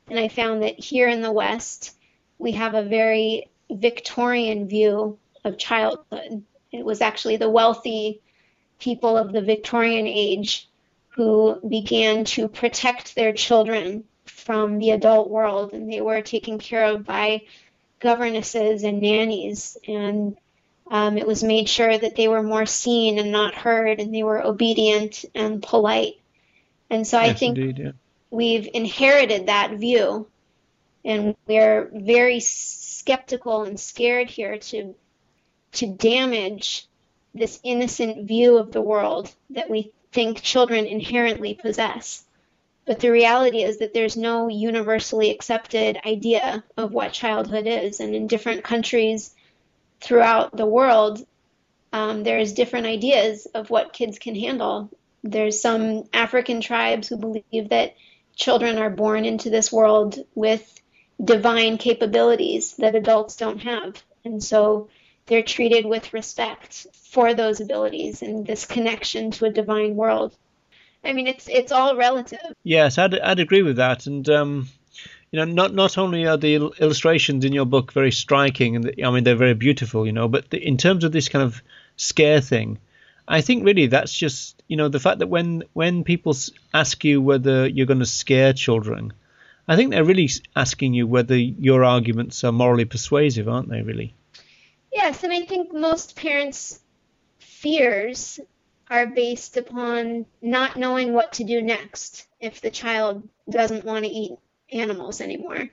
And 0.07 0.17
I 0.17 0.29
found 0.29 0.63
that 0.63 0.79
here 0.79 1.10
in 1.10 1.22
the 1.22 1.31
West, 1.31 1.96
we 2.39 2.53
have 2.53 2.74
a 2.74 2.84
very 2.84 3.50
Victorian 3.69 4.67
view 4.67 5.17
of 5.43 5.57
childhood. 5.57 6.43
It 6.72 6.86
was 6.86 7.01
actually 7.01 7.38
the 7.38 7.50
wealthy 7.50 8.22
people 8.79 9.17
of 9.17 9.31
the 9.31 9.41
Victorian 9.41 10.07
age 10.07 10.67
who 11.10 11.60
began 11.67 12.25
to 12.25 12.48
protect 12.48 13.15
their 13.15 13.34
children 13.34 14.03
from 14.25 14.77
the 14.77 14.91
adult 14.91 15.29
world, 15.29 15.74
and 15.74 15.91
they 15.91 16.01
were 16.01 16.22
taken 16.22 16.60
care 16.60 16.86
of 16.86 17.05
by 17.05 17.41
governesses 18.00 18.84
and 18.84 19.01
nannies. 19.01 19.77
And 19.88 20.38
um, 20.89 21.18
it 21.18 21.27
was 21.27 21.44
made 21.44 21.68
sure 21.68 21.98
that 21.98 22.16
they 22.16 22.27
were 22.27 22.44
more 22.44 22.66
seen 22.66 23.20
and 23.20 23.32
not 23.32 23.56
heard, 23.56 24.00
and 24.00 24.13
they 24.13 24.24
were 24.24 24.42
obedient 24.42 25.25
and 25.36 25.62
polite. 25.62 26.20
And 26.89 27.06
so 27.06 27.18
I 27.18 27.34
think 27.34 27.58
indeed, 27.58 27.80
yeah. 27.80 27.92
we've 28.32 28.70
inherited 28.74 29.48
that 29.48 29.72
view 29.72 30.27
and 31.08 31.36
we're 31.48 31.89
very 31.94 32.42
skeptical 32.42 33.63
and 33.63 33.80
scared 33.80 34.30
here 34.30 34.58
to 34.58 34.94
to 35.72 35.88
damage 35.88 36.86
this 37.34 37.60
innocent 37.63 38.27
view 38.27 38.58
of 38.58 38.72
the 38.72 38.82
world 38.82 39.34
that 39.50 39.70
we 39.70 39.92
think 40.12 40.42
children 40.42 40.86
inherently 40.86 41.54
possess 41.54 42.24
but 42.88 43.01
the 43.01 43.12
reality 43.12 43.62
is 43.63 43.79
that 43.79 43.94
there's 43.94 44.15
no 44.15 44.48
universally 44.48 45.29
accepted 45.29 46.00
idea 46.06 46.63
of 46.77 46.94
what 46.94 47.12
childhood 47.12 47.67
is 47.67 48.00
and 48.00 48.15
in 48.15 48.27
different 48.27 48.63
countries 48.63 49.36
throughout 50.00 50.56
the 50.56 50.65
world, 50.65 51.25
um, 51.91 52.24
there's 52.24 52.53
different 52.53 52.86
ideas 52.86 53.46
of 53.53 53.70
what 53.70 53.91
kids 53.91 54.17
can 54.20 54.36
handle. 54.36 54.89
There's 55.22 55.60
some 55.60 56.06
African 56.13 56.62
tribes 56.62 57.10
who 57.10 57.17
believe 57.17 57.70
that 57.70 57.96
children 58.36 58.77
are 58.77 58.89
born 58.89 59.25
into 59.25 59.50
this 59.50 59.72
world 59.72 60.20
with 60.34 60.82
divine 61.22 61.77
capabilities 61.77 62.75
that 62.77 62.96
adults 62.96 63.36
don't 63.36 63.60
have. 63.63 64.01
And 64.24 64.41
so 64.41 64.88
they're 65.25 65.44
treated 65.44 65.86
with 65.86 66.13
respect 66.13 66.88
for 67.12 67.34
those 67.34 67.60
abilities 67.60 68.22
and 68.22 68.46
this 68.46 68.65
connection 68.65 69.32
to 69.32 69.46
a 69.46 69.50
divine 69.50 69.96
world. 69.96 70.34
I 71.04 71.13
mean, 71.13 71.27
it's 71.27 71.48
it's 71.48 71.72
all 71.72 71.96
relative. 71.96 72.39
Yes, 72.63 72.98
I'd, 72.98 73.18
I'd 73.18 73.39
agree 73.39 73.62
with 73.62 73.77
that. 73.77 74.08
And 74.08 74.27
um, 74.30 74.68
you 75.32 75.38
know, 75.38 75.46
not 75.46 75.74
not 75.74 75.98
only 75.98 76.25
are 76.25 76.38
the 76.38 76.56
illustrations 76.56 77.46
in 77.46 77.54
your 77.54 77.66
book 77.66 77.92
very 77.92 78.12
striking, 78.12 78.75
and 78.75 78.94
I 79.04 79.12
mean 79.12 79.24
they're 79.24 79.36
very 79.36 79.54
beautiful, 79.54 80.06
you 80.06 80.12
know, 80.12 80.27
but 80.27 80.50
the, 80.50 80.58
in 80.58 80.77
terms 80.77 81.04
of 81.04 81.12
this 81.12 81.30
kind 81.30 81.44
of 81.44 81.62
scare 81.96 82.42
thing, 82.42 82.80
I 83.27 83.42
think 83.42 83.66
really 83.66 83.88
that's 83.88 84.13
just 84.13 84.63
you 84.68 84.77
know 84.77 84.88
the 84.88 85.00
fact 85.00 85.20
that 85.20 85.27
when 85.27 85.63
when 85.74 86.04
people 86.04 86.36
ask 86.74 87.04
you 87.04 87.22
whether 87.22 87.68
you're 87.68 87.86
going 87.86 88.00
to 88.00 88.06
scare 88.06 88.54
children, 88.54 89.13
I 89.68 89.75
think 89.75 89.92
they're 89.92 90.04
really 90.04 90.30
asking 90.56 90.94
you 90.94 91.08
whether 91.08 91.36
your 91.38 91.84
arguments 91.84 92.44
are 92.44 92.54
morally 92.54 92.86
persuasive, 92.86 93.50
aren't 93.50 93.70
they? 93.70 93.82
Really? 93.82 94.13
Yes, 94.94 95.24
and 95.24 95.34
I 95.34 95.42
think 95.42 95.74
most 95.74 96.16
parents' 96.16 96.80
fears 97.39 98.39
are 98.89 99.08
based 99.08 99.58
upon 99.58 100.25
not 100.41 100.77
knowing 100.77 101.13
what 101.13 101.34
to 101.34 101.44
do 101.44 101.62
next 101.62 102.25
if 102.39 102.62
the 102.62 102.72
child 102.72 103.27
doesn't 103.50 103.86
want 103.86 104.06
to 104.06 104.12
eat 104.12 104.32
animals 104.72 105.22
anymore. 105.22 105.70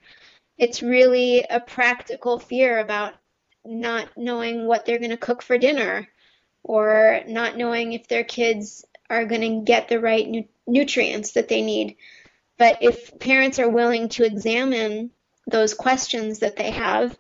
It's 0.59 0.83
really 0.83 1.44
a 1.49 1.61
practical 1.61 2.38
fear 2.38 2.78
about 2.78 3.14
not 3.64 4.09
knowing 4.16 4.66
what 4.66 4.85
they're 4.85 4.99
going 4.99 5.11
to 5.11 5.16
cook 5.16 5.42
for 5.42 5.59
dinner 5.59 6.09
or 6.62 7.23
not 7.26 7.56
knowing 7.56 7.92
if 7.92 8.09
their 8.09 8.25
kids 8.25 8.85
are 9.11 9.25
going 9.25 9.40
to 9.40 9.64
get 9.64 9.88
the 9.88 10.00
right 10.00 10.28
nu- 10.28 10.49
nutrients 10.66 11.33
that 11.33 11.49
they 11.49 11.62
need. 11.62 11.97
But 12.59 12.78
if 12.83 13.18
parents 13.18 13.59
are 13.59 13.68
willing 13.68 14.09
to 14.11 14.25
examine 14.25 15.11
those 15.47 15.75
questions 15.75 16.40
that 16.40 16.56
they 16.56 16.71
have 16.71 17.16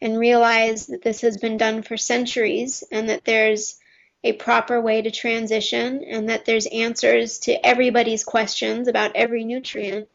and 0.00 0.18
realize 0.18 0.86
that 0.86 1.02
this 1.02 1.20
has 1.22 1.36
been 1.36 1.56
done 1.56 1.82
for 1.82 1.96
centuries 1.96 2.84
and 2.90 3.08
that 3.10 3.24
there's 3.24 3.78
a 4.24 4.32
proper 4.32 4.80
way 4.80 5.02
to 5.02 5.10
transition 5.10 6.02
and 6.04 6.28
that 6.28 6.44
there's 6.44 6.66
answers 6.66 7.38
to 7.40 7.66
everybody's 7.66 8.24
questions 8.24 8.88
about 8.88 9.14
every 9.14 9.44
nutrient, 9.44 10.08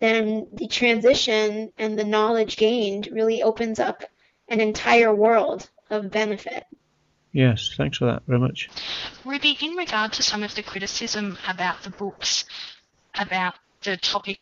then 0.00 0.48
the 0.52 0.66
transition 0.66 1.72
and 1.78 1.98
the 1.98 2.04
knowledge 2.04 2.56
gained 2.56 3.08
really 3.12 3.42
opens 3.42 3.78
up 3.78 4.02
an 4.48 4.60
entire 4.60 5.14
world 5.14 5.68
of 5.90 6.10
benefit. 6.10 6.64
Yes, 7.32 7.74
thanks 7.76 7.98
for 7.98 8.06
that 8.06 8.22
very 8.26 8.38
much. 8.38 8.68
Ruby, 9.24 9.56
in 9.60 9.72
regard 9.72 10.12
to 10.14 10.22
some 10.22 10.42
of 10.42 10.54
the 10.54 10.62
criticism 10.62 11.38
about 11.48 11.82
the 11.82 11.90
books, 11.90 12.46
about 13.14 13.54
the 13.82 13.96
topic 13.96 14.40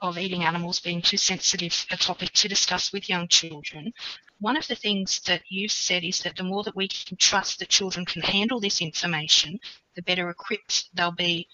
of 0.00 0.18
eating 0.18 0.42
animals 0.42 0.80
being 0.80 1.00
too 1.00 1.16
sensitive 1.16 1.86
a 1.90 1.96
topic 1.96 2.30
to 2.32 2.48
discuss 2.48 2.92
with 2.92 3.08
young 3.08 3.28
children, 3.28 3.92
one 4.42 4.56
of 4.56 4.66
the 4.66 4.74
things 4.74 5.20
that 5.20 5.40
you've 5.48 5.70
said 5.70 6.02
is 6.02 6.18
that 6.20 6.36
the 6.36 6.42
more 6.42 6.64
that 6.64 6.74
we 6.74 6.88
can 6.88 7.16
trust 7.16 7.60
that 7.60 7.68
children 7.68 8.04
can 8.04 8.22
handle 8.22 8.58
this 8.58 8.82
information, 8.82 9.60
the 9.94 10.02
better 10.02 10.28
equipped 10.28 10.88
they'll 10.94 11.12
be 11.12 11.46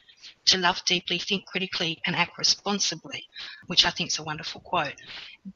to 0.47 0.57
love 0.57 0.83
deeply, 0.87 1.19
think 1.19 1.45
critically, 1.45 2.01
and 2.07 2.17
act 2.17 2.39
responsibly, 2.39 3.25
which 3.67 3.85
I 3.85 3.91
think 3.91 4.09
is 4.09 4.19
a 4.19 4.23
wonderful 4.23 4.63
quote. 4.63 4.95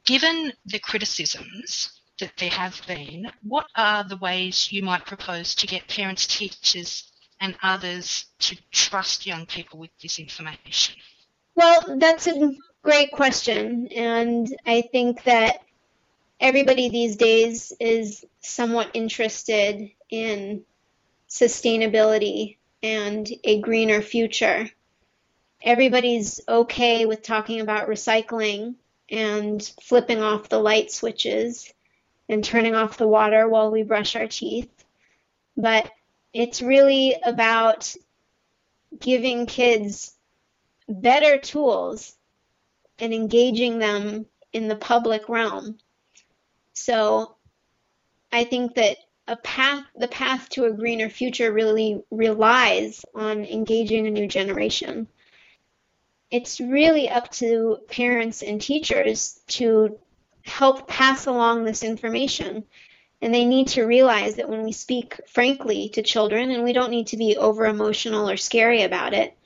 Given 0.04 0.52
the 0.66 0.78
criticisms 0.78 2.00
that 2.20 2.36
there 2.36 2.50
have 2.50 2.80
been, 2.86 3.32
what 3.42 3.66
are 3.76 4.04
the 4.04 4.18
ways 4.18 4.70
you 4.70 4.82
might 4.82 5.06
propose 5.06 5.54
to 5.54 5.66
get 5.66 5.88
parents, 5.88 6.26
teachers, 6.26 7.10
and 7.40 7.56
others 7.62 8.26
to 8.40 8.56
trust 8.70 9.26
young 9.26 9.46
people 9.46 9.78
with 9.78 9.90
this 10.02 10.18
information? 10.18 10.96
Well, 11.54 11.96
that's 11.98 12.26
a 12.26 12.52
great 12.82 13.10
question. 13.10 13.88
And 13.88 14.54
I 14.66 14.82
think 14.82 15.24
that 15.24 15.62
everybody 16.42 16.88
these 16.88 17.14
days 17.14 17.72
is 17.78 18.24
somewhat 18.40 18.90
interested 18.94 19.88
in 20.10 20.64
sustainability 21.28 22.56
and 22.82 23.30
a 23.44 23.60
greener 23.60 24.02
future. 24.02 24.68
Everybody's 25.62 26.40
okay 26.48 27.06
with 27.06 27.22
talking 27.22 27.60
about 27.60 27.88
recycling 27.88 28.74
and 29.08 29.62
flipping 29.82 30.20
off 30.20 30.48
the 30.48 30.58
light 30.58 30.90
switches 30.90 31.72
and 32.28 32.42
turning 32.42 32.74
off 32.74 32.96
the 32.96 33.06
water 33.06 33.48
while 33.48 33.70
we 33.70 33.84
brush 33.84 34.16
our 34.16 34.26
teeth. 34.26 34.84
But 35.56 35.92
it's 36.32 36.60
really 36.60 37.14
about 37.24 37.94
giving 38.98 39.46
kids 39.46 40.12
better 40.88 41.38
tools 41.38 42.16
and 42.98 43.14
engaging 43.14 43.78
them 43.78 44.26
in 44.52 44.66
the 44.66 44.76
public 44.76 45.28
realm. 45.28 45.78
So 46.74 47.36
I 48.30 48.44
think 48.44 48.74
that 48.74 48.96
a 49.28 49.36
path, 49.36 49.84
the 49.96 50.08
path 50.08 50.48
to 50.50 50.64
a 50.64 50.72
greener 50.72 51.08
future 51.08 51.52
really 51.52 52.02
relies 52.10 53.04
on 53.14 53.44
engaging 53.44 54.06
a 54.06 54.10
new 54.10 54.26
generation. 54.26 55.06
It's 56.30 56.60
really 56.60 57.08
up 57.08 57.30
to 57.32 57.78
parents 57.88 58.42
and 58.42 58.60
teachers 58.60 59.40
to 59.48 59.98
help 60.44 60.88
pass 60.88 61.26
along 61.26 61.64
this 61.64 61.82
information. 61.82 62.64
And 63.20 63.32
they 63.32 63.44
need 63.44 63.68
to 63.68 63.84
realize 63.84 64.34
that 64.36 64.48
when 64.48 64.64
we 64.64 64.72
speak 64.72 65.20
frankly 65.28 65.90
to 65.90 66.02
children, 66.02 66.50
and 66.50 66.64
we 66.64 66.72
don't 66.72 66.90
need 66.90 67.08
to 67.08 67.16
be 67.16 67.36
over 67.36 67.66
emotional 67.66 68.28
or 68.28 68.36
scary 68.36 68.82
about 68.82 69.14
it, 69.14 69.36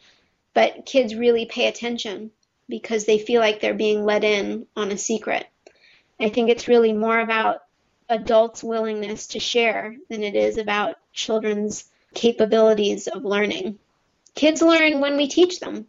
but 0.54 0.86
kids 0.86 1.14
really 1.14 1.44
pay 1.44 1.68
attention 1.68 2.30
because 2.68 3.04
they 3.04 3.18
feel 3.18 3.40
like 3.42 3.60
they're 3.60 3.74
being 3.74 4.04
let 4.06 4.24
in 4.24 4.66
on 4.74 4.90
a 4.90 4.96
secret. 4.96 5.46
I 6.18 6.30
think 6.30 6.48
it's 6.48 6.68
really 6.68 6.92
more 6.92 7.18
about 7.18 7.62
adults' 8.08 8.64
willingness 8.64 9.26
to 9.28 9.40
share 9.40 9.96
than 10.08 10.22
it 10.22 10.34
is 10.34 10.56
about 10.58 10.96
children's 11.12 11.84
capabilities 12.14 13.06
of 13.06 13.24
learning. 13.24 13.78
Kids 14.34 14.62
learn 14.62 15.00
when 15.00 15.16
we 15.16 15.28
teach 15.28 15.60
them. 15.60 15.86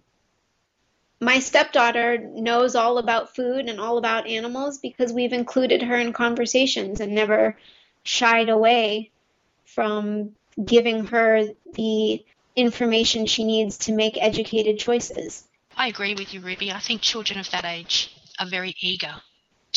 My 1.19 1.39
stepdaughter 1.39 2.17
knows 2.17 2.75
all 2.75 2.97
about 2.97 3.35
food 3.35 3.69
and 3.69 3.79
all 3.79 3.97
about 3.97 4.27
animals 4.27 4.77
because 4.77 5.11
we've 5.11 5.33
included 5.33 5.81
her 5.81 5.95
in 5.95 6.13
conversations 6.13 6.99
and 6.99 7.15
never 7.15 7.57
shied 8.03 8.49
away 8.49 9.11
from 9.65 10.35
giving 10.63 11.07
her 11.07 11.43
the 11.73 12.23
information 12.55 13.25
she 13.25 13.43
needs 13.43 13.77
to 13.77 13.93
make 13.93 14.17
educated 14.21 14.79
choices. 14.79 15.47
I 15.75 15.87
agree 15.87 16.15
with 16.15 16.33
you, 16.33 16.41
Ruby. 16.41 16.71
I 16.71 16.79
think 16.79 17.01
children 17.01 17.39
of 17.39 17.49
that 17.51 17.65
age 17.65 18.15
are 18.39 18.47
very 18.47 18.75
eager 18.79 19.21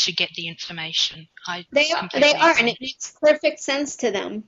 to 0.05 0.13
get 0.13 0.31
the 0.35 0.49
information. 0.49 1.29
I 1.47 1.67
They 1.73 1.91
are, 1.93 2.09
they 2.13 2.35
are, 2.35 2.55
and 2.59 2.69
it 2.69 2.79
makes 2.81 3.15
perfect 3.21 3.61
sense 3.61 3.97
to 3.97 4.11
them. 4.11 4.45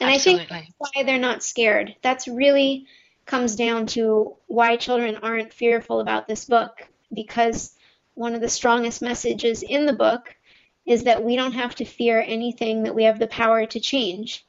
And 0.00 0.10
I 0.10 0.18
think 0.18 0.48
that's 0.48 0.72
why 0.78 1.02
they're 1.02 1.18
not 1.18 1.42
scared. 1.42 1.94
That's 2.02 2.26
really 2.26 2.86
comes 3.26 3.54
down 3.54 3.86
to 3.86 4.36
why 4.46 4.76
children 4.76 5.16
aren't 5.22 5.52
fearful 5.52 6.00
about 6.00 6.26
this 6.26 6.46
book 6.46 6.88
because 7.12 7.76
one 8.14 8.34
of 8.34 8.40
the 8.40 8.48
strongest 8.48 9.02
messages 9.02 9.62
in 9.62 9.86
the 9.86 9.92
book 9.92 10.34
is 10.86 11.04
that 11.04 11.22
we 11.22 11.36
don't 11.36 11.52
have 11.52 11.74
to 11.76 11.84
fear 11.84 12.20
anything 12.26 12.84
that 12.84 12.94
we 12.94 13.04
have 13.04 13.18
the 13.18 13.26
power 13.26 13.66
to 13.66 13.78
change. 13.78 14.44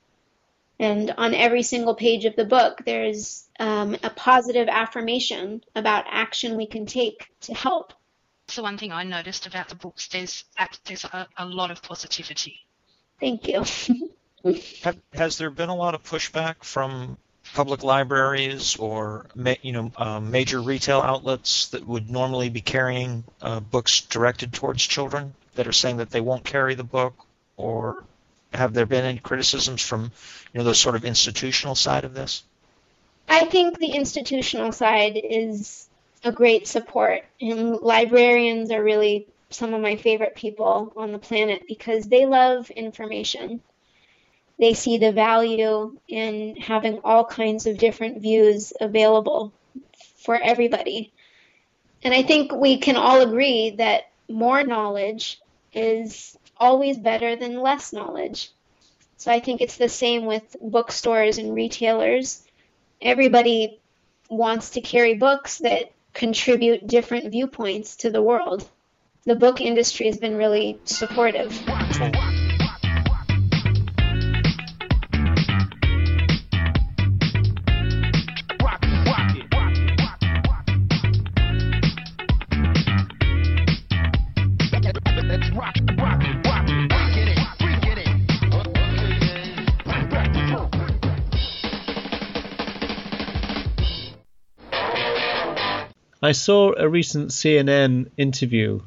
And 0.80 1.12
on 1.12 1.36
every 1.36 1.62
single 1.62 1.94
page 1.94 2.26
of 2.26 2.36
the 2.36 2.46
book, 2.46 2.82
there's 2.86 3.48
um, 3.60 3.96
a 4.04 4.10
positive 4.10 4.68
affirmation 4.68 5.64
about 5.76 6.06
action 6.10 6.58
we 6.58 6.66
can 6.66 6.88
take 6.88 7.30
to 7.42 7.54
help. 7.54 7.94
That's 8.52 8.58
the 8.58 8.64
one 8.64 8.78
thing 8.78 8.92
I 8.92 9.06
noticed 9.06 9.48
about 9.48 9.70
the 9.70 9.76
books. 9.76 10.10
There's 10.10 10.44
there's 10.84 11.06
a, 11.06 11.26
a 11.38 11.46
lot 11.46 11.72
of 11.72 11.82
positivity. 11.82 12.60
Thank 13.18 13.48
you. 13.48 13.64
Have, 14.84 14.98
has 15.14 15.38
there 15.38 15.50
been 15.50 15.70
a 15.70 15.76
lot 15.76 15.96
of 15.96 16.04
pushback 16.04 16.62
from 16.66 17.16
public 17.54 17.82
libraries 17.82 18.76
or 18.76 19.28
ma- 19.36 19.56
you 19.62 19.72
know 19.72 19.94
um, 19.96 20.32
major 20.32 20.60
retail 20.62 21.00
outlets 21.00 21.70
that 21.70 21.88
would 21.88 22.10
normally 22.10 22.50
be 22.50 22.60
carrying 22.60 23.24
uh, 23.42 23.62
books 23.62 24.02
directed 24.02 24.52
towards 24.52 24.84
children 24.84 25.34
that 25.56 25.66
are 25.66 25.72
saying 25.72 25.96
that 25.98 26.10
they 26.10 26.20
won't 26.20 26.44
carry 26.44 26.76
the 26.76 26.84
book, 26.84 27.14
or 27.56 28.04
have 28.54 28.74
there 28.74 28.86
been 28.86 29.06
any 29.06 29.20
criticisms 29.20 29.82
from 29.82 30.12
you 30.52 30.58
know 30.58 30.66
the 30.66 30.76
sort 30.76 30.96
of 30.96 31.06
institutional 31.06 31.76
side 31.76 32.04
of 32.04 32.14
this? 32.14 32.44
I 33.30 33.46
think 33.46 33.80
the 33.80 33.94
institutional 33.94 34.74
side 34.74 35.18
is 35.24 35.88
a 36.24 36.32
great 36.32 36.68
support, 36.68 37.24
and 37.40 37.78
librarians 37.78 38.72
are 38.72 38.84
really 38.84 39.28
some 39.50 39.74
of 39.74 39.82
my 39.82 39.96
favorite 39.96 40.36
people 40.36 40.94
on 40.96 41.12
the 41.12 41.20
planet 41.20 41.64
because 41.68 42.06
they 42.06 42.26
love 42.26 42.70
information. 42.70 43.62
They 44.60 44.74
see 44.74 44.98
the 44.98 45.12
value 45.12 45.98
in 46.08 46.56
having 46.56 47.00
all 47.04 47.26
kinds 47.26 47.66
of 47.66 47.78
different 47.78 48.22
views 48.22 48.74
available 48.80 49.52
for 50.18 50.40
everybody. 50.40 51.12
And 52.04 52.14
I 52.14 52.24
think 52.24 52.54
we 52.54 52.78
can 52.78 52.96
all 52.96 53.22
agree 53.22 53.72
that 53.72 54.10
more 54.30 54.64
knowledge 54.64 55.40
is 55.74 56.38
always 56.58 56.98
better 56.98 57.36
than 57.36 57.62
less 57.62 57.92
knowledge. 57.92 58.52
So 59.18 59.32
I 59.32 59.40
think 59.40 59.62
it's 59.62 59.78
the 59.78 59.90
same 59.90 60.26
with 60.26 60.56
bookstores 60.62 61.38
and 61.38 61.54
retailers. 61.54 62.44
Everybody 63.02 63.80
wants 64.30 64.72
to 64.72 64.82
carry 64.82 65.16
books 65.16 65.58
that 65.60 65.92
contribute 66.14 66.88
different 66.88 67.32
viewpoints 67.32 67.98
to 67.98 68.10
the 68.10 68.22
world. 68.22 68.68
The 69.26 69.36
book 69.36 69.62
industry 69.62 70.08
has 70.08 70.18
been 70.18 70.36
really 70.36 70.80
supportive. 70.86 71.52
I 96.22 96.34
saw 96.34 96.74
a 96.78 96.88
recent 96.88 97.30
CNN 97.30 98.12
interview, 98.16 98.82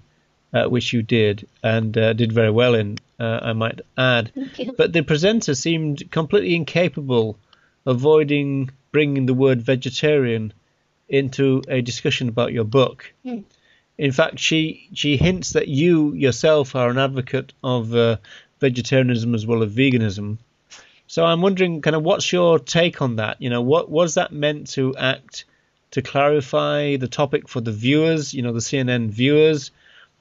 uh, 0.53 0.67
which 0.67 0.93
you 0.93 1.03
did 1.03 1.49
and 1.63 1.97
uh, 1.99 2.13
did 2.13 2.33
very 2.33 2.51
well 2.51 2.75
in, 2.75 2.99
uh, 3.19 3.41
I 3.43 3.53
might 3.53 3.81
add. 3.99 4.31
But 4.77 4.93
the 4.93 5.03
presenter 5.03 5.55
seemed 5.55 6.11
completely 6.13 6.55
incapable 6.55 7.39
of 7.87 7.97
avoiding 7.97 8.71
bringing 8.93 9.27
the 9.27 9.35
word 9.35 9.61
vegetarian 9.63 10.53
into 11.09 11.63
a 11.69 11.83
discussion 11.83 12.29
about 12.29 12.53
your 12.53 12.65
book. 12.65 13.13
Hmm. 13.25 13.41
In 13.99 14.13
fact, 14.13 14.39
she 14.39 14.89
she 14.95 15.17
hints 15.17 15.51
that 15.51 15.69
you 15.69 16.13
yourself 16.15 16.75
are 16.75 16.89
an 16.89 16.99
advocate 16.99 17.53
of 17.63 17.95
uh, 17.95 18.17
vegetarianism 18.61 19.35
as 19.35 19.47
well 19.47 19.63
as 19.63 19.73
veganism. 19.73 20.39
So 21.07 21.25
I'm 21.25 21.43
wondering, 21.43 21.83
kind 21.83 21.97
of, 21.97 22.03
what's 22.03 22.33
your 22.33 22.59
take 22.59 23.03
on 23.03 23.17
that? 23.17 23.43
You 23.43 23.51
know, 23.51 23.61
what 23.61 23.91
was 23.91 24.15
that 24.15 24.33
meant 24.33 24.69
to 24.71 24.97
act 24.97 25.45
to 25.95 26.03
clarify 26.03 26.97
the 26.97 27.07
topic 27.07 27.49
for 27.49 27.61
the 27.61 27.71
viewers? 27.71 28.35
You 28.35 28.43
know, 28.43 28.53
the 28.53 28.59
CNN 28.59 29.11
viewers, 29.11 29.71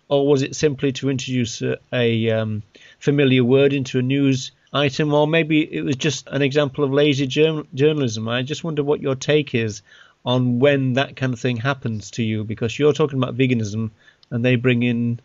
or 0.07 0.27
was 0.27 0.43
it 0.43 0.55
simply 0.55 0.91
to 0.93 1.09
introduce 1.09 1.63
a, 1.63 1.77
a 1.91 2.29
um, 2.29 2.61
familiar 2.99 3.43
word 3.43 3.73
into 3.73 3.97
a 3.97 4.03
news 4.03 4.51
item, 4.71 5.11
or 5.15 5.27
maybe 5.27 5.61
it 5.61 5.81
was 5.81 5.95
just 5.95 6.27
an 6.27 6.43
example 6.43 6.83
of 6.83 6.93
lazy 6.93 7.25
jour- 7.25 7.65
journalism? 7.73 8.29
I 8.29 8.43
just 8.43 8.63
wonder 8.63 8.83
what 8.83 9.01
your 9.01 9.15
take 9.15 9.55
is 9.55 9.81
on 10.23 10.59
when 10.59 10.93
that 10.93 11.15
kind 11.15 11.33
of 11.33 11.39
thing 11.39 11.57
happens 11.57 12.11
to 12.11 12.23
you, 12.23 12.43
because 12.43 12.77
you're 12.77 12.93
talking 12.93 13.17
about 13.17 13.35
veganism 13.35 13.89
and 14.29 14.45
they 14.45 14.55
bring 14.55 14.83
in 14.83 15.19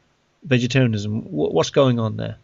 vegetarianism. 0.45 1.23
Wh- 1.25 1.53
What's 1.53 1.71
going 1.71 1.99
on 1.99 2.17
there? 2.17 2.37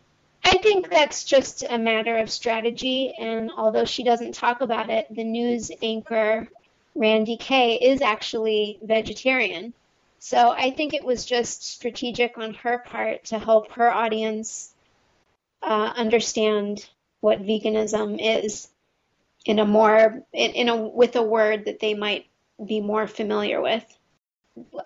I 0.45 0.59
think 0.59 0.91
that's 0.91 1.25
just 1.25 1.65
a 1.67 1.79
matter 1.79 2.19
of 2.19 2.31
strategy, 2.31 3.15
and 3.19 3.51
although 3.57 3.87
she 3.87 4.05
doesn't 4.05 4.35
talk 4.35 4.61
about 4.61 4.91
it, 4.91 5.07
the 5.11 5.25
news 5.25 5.71
anchor 5.81 6.49
Randi 6.95 7.37
Kaye 7.37 7.77
is 7.77 8.01
actually 8.01 8.79
vegetarian. 8.83 9.75
So 10.19 10.51
I 10.51 10.71
think 10.71 10.95
it 10.95 11.05
was 11.05 11.27
just 11.27 11.63
strategic 11.63 12.39
on 12.39 12.55
her 12.55 12.79
part 12.79 13.25
to 13.27 13.39
help 13.39 13.73
her 13.73 13.93
audience 13.93 14.73
uh, 15.63 15.93
understand 15.97 16.89
what 17.21 17.43
veganism 17.43 18.19
is 18.21 18.69
in 19.45 19.59
a 19.59 19.65
more 19.65 20.23
in, 20.33 20.51
in 20.53 20.69
a 20.69 20.77
with 20.77 21.17
a 21.17 21.23
word 21.23 21.67
that 21.67 21.81
they 21.81 21.95
might 21.95 22.27
be 22.65 22.81
more 22.81 23.07
familiar 23.07 23.61
with. 23.61 23.85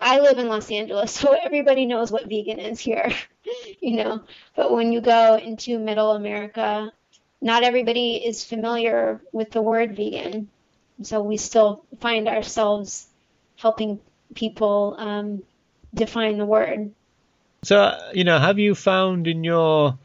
I 0.01 0.19
live 0.19 0.39
in 0.39 0.47
Los 0.47 0.71
Angeles, 0.71 1.11
so 1.13 1.33
everybody 1.33 1.85
knows 1.85 2.11
what 2.11 2.27
vegan 2.27 2.59
is 2.59 2.79
here, 2.79 3.11
you 3.79 3.95
know. 3.97 4.23
But 4.55 4.71
when 4.71 4.91
you 4.91 5.01
go 5.01 5.35
into 5.35 5.79
middle 5.79 6.11
America, 6.11 6.91
not 7.41 7.63
everybody 7.63 8.15
is 8.15 8.43
familiar 8.43 9.21
with 9.31 9.51
the 9.51 9.61
word 9.61 9.95
vegan. 9.95 10.49
So 11.01 11.21
we 11.21 11.37
still 11.37 11.83
find 11.99 12.27
ourselves 12.27 13.07
helping 13.55 13.99
people 14.35 14.95
um, 14.97 15.43
define 15.93 16.37
the 16.37 16.45
word. 16.45 16.91
So, 17.63 17.77
uh, 17.77 18.11
you 18.13 18.23
know, 18.23 18.39
have 18.39 18.59
you 18.59 18.75
found 18.75 19.27
in 19.27 19.43
your, 19.43 19.97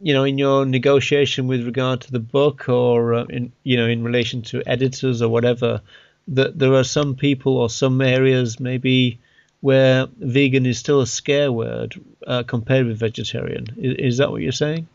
you 0.00 0.14
know, 0.14 0.24
in 0.24 0.38
your 0.38 0.64
negotiation 0.64 1.46
with 1.46 1.64
regard 1.64 2.02
to 2.02 2.12
the 2.12 2.20
book, 2.20 2.68
or 2.68 3.14
uh, 3.14 3.24
in, 3.24 3.52
you 3.62 3.76
know, 3.76 3.86
in 3.86 4.04
relation 4.04 4.42
to 4.42 4.62
editors 4.66 5.22
or 5.22 5.28
whatever, 5.28 5.80
that 6.28 6.58
there 6.58 6.74
are 6.74 6.84
some 6.84 7.14
people 7.14 7.56
or 7.56 7.70
some 7.70 8.00
areas 8.00 8.60
maybe 8.60 9.18
where 9.60 10.06
vegan 10.18 10.66
is 10.66 10.78
still 10.78 11.00
a 11.00 11.06
scare 11.06 11.50
word 11.50 12.00
uh, 12.26 12.42
compared 12.44 12.86
with 12.86 12.98
vegetarian? 12.98 13.66
Is, 13.76 13.96
is 13.98 14.16
that 14.18 14.30
what 14.30 14.42
you're 14.42 14.52
saying? 14.52 14.86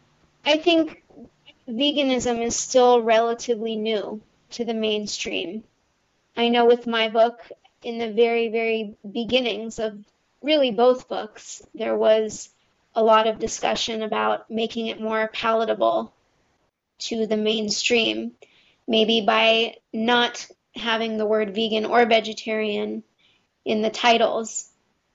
I 0.46 0.58
think 0.58 1.04
veganism 1.68 2.44
is 2.46 2.56
still 2.56 3.02
relatively 3.02 3.76
new 3.76 4.22
to 4.52 4.66
the 4.66 4.74
mainstream. 4.74 5.64
I 6.36 6.50
know 6.50 6.66
with 6.66 6.88
my 6.88 7.10
book, 7.10 7.40
in 7.84 7.98
the 7.98 8.12
very, 8.12 8.50
very 8.50 8.96
beginnings 9.10 9.80
of 9.80 9.98
really 10.42 10.72
both 10.72 11.08
books, 11.08 11.62
there 11.74 11.98
was 11.98 12.50
a 12.96 13.04
lot 13.04 13.28
of 13.28 13.40
discussion 13.40 14.04
about 14.04 14.50
making 14.50 14.88
it 14.88 15.02
more 15.02 15.30
palatable 15.34 16.14
to 17.00 17.26
the 17.26 17.38
mainstream, 17.38 18.34
maybe 18.88 19.22
by 19.22 19.76
not 19.92 20.48
having 20.76 21.18
the 21.18 21.26
word 21.26 21.56
vegan 21.56 21.86
or 21.86 22.06
vegetarian 22.06 23.04
in 23.66 23.82
the 23.82 23.90
titles 23.90 24.70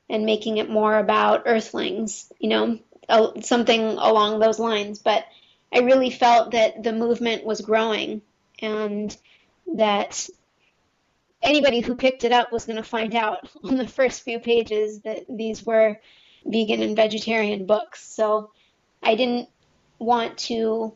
and 0.09 0.27
making 0.27 0.59
it 0.59 0.70
more 0.70 0.96
about 0.99 1.42
earthlings, 1.46 2.33
you 2.38 2.49
know, 2.49 2.79
something 3.42 3.83
along 3.83 4.38
those 4.38 4.59
lines. 4.59 4.99
But 4.99 5.25
I 5.72 5.81
really 5.81 6.11
felt 6.11 6.53
that 6.53 6.83
the 6.83 6.92
movement 6.92 7.44
was 7.44 7.61
growing 7.61 8.22
and 8.61 9.16
that 9.75 10.29
anybody 11.42 11.81
who 11.81 11.95
picked 11.95 12.25
it 12.25 12.33
up 12.33 12.53
was 12.53 12.64
going 12.64 12.77
to 12.77 12.83
find 12.83 13.14
out 13.14 13.49
on 13.64 13.77
the 13.77 13.88
first 13.88 14.23
few 14.23 14.38
pages 14.38 15.01
that 15.01 15.25
these 15.29 15.64
were 15.64 15.99
vegan 16.45 16.83
and 16.83 16.97
vegetarian 16.97 17.66
books. 17.66 18.07
So 18.07 18.51
I 19.03 19.14
didn't 19.14 19.49
want 19.99 20.38
to 20.38 20.92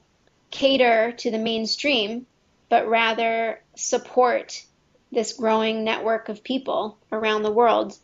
cater 0.51 1.13
to 1.13 1.31
the 1.31 1.39
mainstream, 1.39 2.27
but 2.69 2.89
rather 2.89 3.61
support 3.77 4.65
this 5.13 5.33
growing 5.33 5.85
network 5.85 6.29
of 6.29 6.45
people 6.45 6.99
around 7.11 7.43
the 7.43 7.51
world 7.51 7.97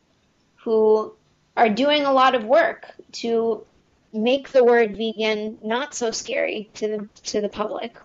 who 0.57 1.14
are 1.57 1.69
doing 1.69 2.03
a 2.03 2.12
lot 2.12 2.35
of 2.35 2.45
work 2.45 2.87
to 3.12 3.64
make 4.12 4.51
the 4.51 4.64
word 4.64 4.97
vegan 4.97 5.59
not 5.62 5.95
so 5.95 6.11
scary 6.11 6.71
to 6.75 6.88
the 6.88 7.09
to 7.23 7.40
the 7.40 7.49
public. 7.49 7.97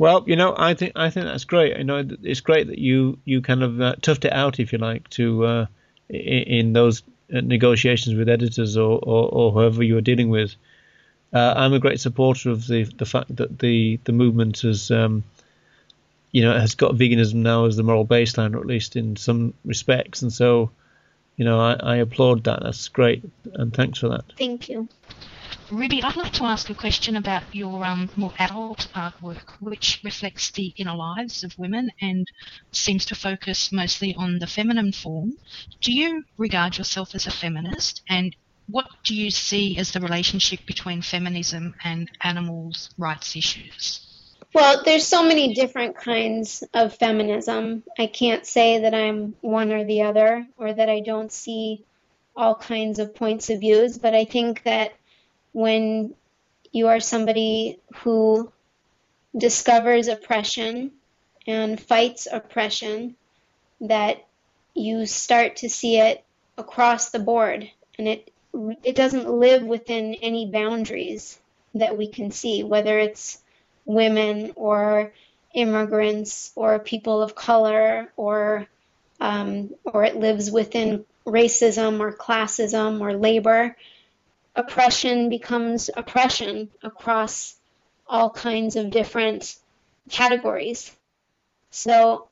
Well, 0.00 0.24
you 0.26 0.34
know, 0.34 0.54
I 0.56 0.72
think 0.72 0.92
I 0.96 1.10
think 1.10 1.26
that's 1.26 1.44
great. 1.44 1.76
You 1.76 1.84
know, 1.84 2.02
it's 2.22 2.40
great 2.40 2.68
that 2.68 2.78
you 2.78 3.18
you 3.26 3.42
kind 3.42 3.62
of 3.62 3.78
uh, 3.82 3.96
toughed 4.00 4.24
it 4.24 4.32
out, 4.32 4.58
if 4.58 4.72
you 4.72 4.78
like, 4.78 5.06
to 5.10 5.44
uh, 5.44 5.66
in, 6.08 6.42
in 6.42 6.72
those 6.72 7.02
negotiations 7.28 8.16
with 8.16 8.30
editors 8.30 8.78
or, 8.78 8.98
or, 9.02 9.28
or 9.28 9.52
whoever 9.52 9.82
you 9.82 9.96
were 9.96 10.00
dealing 10.00 10.30
with. 10.30 10.54
Uh, 11.34 11.52
I'm 11.54 11.74
a 11.74 11.78
great 11.78 12.00
supporter 12.00 12.48
of 12.48 12.66
the 12.66 12.84
the 12.84 13.04
fact 13.04 13.36
that 13.36 13.58
the 13.58 14.00
the 14.04 14.12
movement 14.12 14.60
has, 14.60 14.90
um, 14.90 15.22
you 16.32 16.40
know, 16.40 16.58
has 16.58 16.76
got 16.76 16.94
veganism 16.94 17.34
now 17.34 17.66
as 17.66 17.76
the 17.76 17.82
moral 17.82 18.06
baseline, 18.06 18.54
or 18.54 18.60
at 18.60 18.66
least 18.66 18.96
in 18.96 19.16
some 19.16 19.52
respects. 19.66 20.22
And 20.22 20.32
so, 20.32 20.70
you 21.36 21.44
know, 21.44 21.60
I, 21.60 21.74
I 21.74 21.96
applaud 21.96 22.44
that. 22.44 22.62
That's 22.62 22.88
great, 22.88 23.22
and 23.52 23.70
thanks 23.74 23.98
for 23.98 24.08
that. 24.08 24.24
Thank 24.38 24.70
you. 24.70 24.88
Ruby, 25.70 26.02
I'd 26.02 26.16
like 26.16 26.32
to 26.32 26.44
ask 26.44 26.68
a 26.68 26.74
question 26.74 27.16
about 27.16 27.44
your 27.52 27.84
um, 27.84 28.10
more 28.16 28.32
adult 28.40 28.88
artwork, 28.92 29.50
which 29.60 30.00
reflects 30.02 30.50
the 30.50 30.74
inner 30.76 30.96
lives 30.96 31.44
of 31.44 31.56
women 31.58 31.92
and 32.00 32.26
seems 32.72 33.04
to 33.06 33.14
focus 33.14 33.70
mostly 33.70 34.12
on 34.16 34.40
the 34.40 34.48
feminine 34.48 34.90
form. 34.90 35.34
Do 35.80 35.92
you 35.92 36.24
regard 36.36 36.76
yourself 36.76 37.14
as 37.14 37.28
a 37.28 37.30
feminist? 37.30 38.02
And 38.08 38.34
what 38.66 38.88
do 39.04 39.14
you 39.14 39.30
see 39.30 39.78
as 39.78 39.92
the 39.92 40.00
relationship 40.00 40.66
between 40.66 41.02
feminism 41.02 41.76
and 41.84 42.10
animals' 42.20 42.90
rights 42.98 43.36
issues? 43.36 44.06
Well, 44.52 44.82
there's 44.84 45.06
so 45.06 45.22
many 45.22 45.54
different 45.54 45.96
kinds 45.96 46.64
of 46.74 46.96
feminism. 46.96 47.84
I 47.96 48.06
can't 48.06 48.44
say 48.44 48.80
that 48.80 48.94
I'm 48.94 49.36
one 49.40 49.70
or 49.70 49.84
the 49.84 50.02
other 50.02 50.48
or 50.58 50.72
that 50.72 50.88
I 50.88 50.98
don't 50.98 51.30
see 51.30 51.84
all 52.36 52.56
kinds 52.56 52.98
of 52.98 53.14
points 53.14 53.50
of 53.50 53.60
views, 53.60 53.98
but 53.98 54.14
I 54.14 54.24
think 54.24 54.64
that 54.64 54.94
when 55.52 56.14
you 56.72 56.88
are 56.88 57.00
somebody 57.00 57.78
who 57.96 58.50
discovers 59.36 60.08
oppression 60.08 60.92
and 61.46 61.80
fights 61.80 62.28
oppression, 62.30 63.16
that 63.80 64.26
you 64.74 65.06
start 65.06 65.56
to 65.56 65.68
see 65.68 65.98
it 65.98 66.24
across 66.58 67.10
the 67.10 67.18
board. 67.18 67.70
And 67.98 68.08
it 68.08 68.30
it 68.82 68.96
doesn't 68.96 69.30
live 69.30 69.62
within 69.62 70.14
any 70.14 70.50
boundaries 70.50 71.38
that 71.74 71.96
we 71.96 72.08
can 72.08 72.30
see 72.32 72.64
whether 72.64 72.98
it's 72.98 73.40
women 73.84 74.52
or 74.56 75.12
immigrants 75.54 76.52
or 76.56 76.78
people 76.78 77.22
of 77.22 77.34
color 77.34 78.12
or 78.16 78.66
um, 79.20 79.70
or 79.84 80.04
it 80.04 80.16
lives 80.16 80.50
within 80.50 81.04
racism 81.26 82.00
or 82.00 82.12
classism 82.12 83.00
or 83.00 83.12
labor 83.12 83.76
oppression 84.54 85.28
becomes 85.28 85.90
oppression 85.96 86.70
across 86.82 87.56
all 88.06 88.30
kinds 88.30 88.76
of 88.76 88.90
different 88.90 89.56
categories. 90.10 90.94
So 91.70 92.28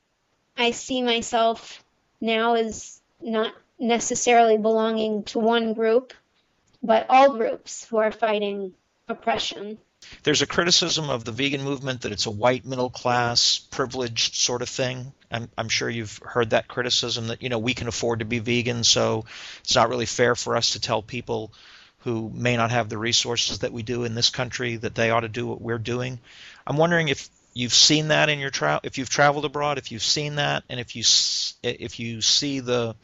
I 0.57 0.71
see 0.71 1.01
myself 1.01 1.83
now 2.19 2.55
as 2.55 2.99
not 3.21 3.53
necessarily 3.79 4.57
belonging 4.57 5.23
to 5.23 5.39
one 5.39 5.73
group, 5.73 6.13
but 6.83 7.05
all 7.09 7.37
groups 7.37 7.85
who 7.85 7.97
are 7.97 8.11
fighting 8.11 8.73
oppression. 9.07 9.77
There's 10.23 10.41
a 10.41 10.47
criticism 10.47 11.09
of 11.09 11.23
the 11.23 11.31
vegan 11.31 11.63
movement 11.63 12.01
that 12.01 12.11
it's 12.11 12.25
a 12.25 12.31
white 12.31 12.65
middle 12.65 12.89
class 12.89 13.59
privileged 13.59 14.35
sort 14.35 14.61
of 14.61 14.69
thing. 14.69 15.13
I'm, 15.31 15.49
I'm 15.57 15.69
sure 15.69 15.89
you've 15.89 16.17
heard 16.23 16.51
that 16.51 16.67
criticism 16.67 17.27
that 17.27 17.43
you 17.43 17.49
know 17.49 17.59
we 17.59 17.73
can 17.73 17.87
afford 17.87 18.19
to 18.19 18.25
be 18.25 18.39
vegan, 18.39 18.83
so 18.83 19.25
it's 19.61 19.75
not 19.75 19.89
really 19.89 20.05
fair 20.05 20.35
for 20.35 20.55
us 20.55 20.71
to 20.71 20.79
tell 20.79 21.01
people 21.01 21.51
who 21.99 22.31
may 22.33 22.55
not 22.55 22.71
have 22.71 22.89
the 22.89 22.97
resources 22.97 23.59
that 23.59 23.73
we 23.73 23.83
do 23.83 24.03
in 24.03 24.15
this 24.15 24.29
country 24.29 24.77
that 24.77 24.95
they 24.95 25.11
ought 25.11 25.21
to 25.21 25.29
do 25.29 25.45
what 25.45 25.61
we're 25.61 25.77
doing. 25.77 26.19
I'm 26.65 26.77
wondering 26.77 27.09
if 27.09 27.29
you've 27.53 27.73
seen 27.73 28.09
that 28.09 28.29
in 28.29 28.39
your 28.39 28.49
travel, 28.49 28.81
if 28.83 28.97
you've 28.97 29.09
traveled 29.09 29.45
abroad, 29.45 29.77
if 29.77 29.91
you've 29.91 30.03
seen 30.03 30.35
that, 30.35 30.63
and 30.69 30.79
if 30.79 30.95
you 30.95 31.03
if 31.63 31.99
you 31.99 32.21
see 32.21 32.59
the 32.59 32.95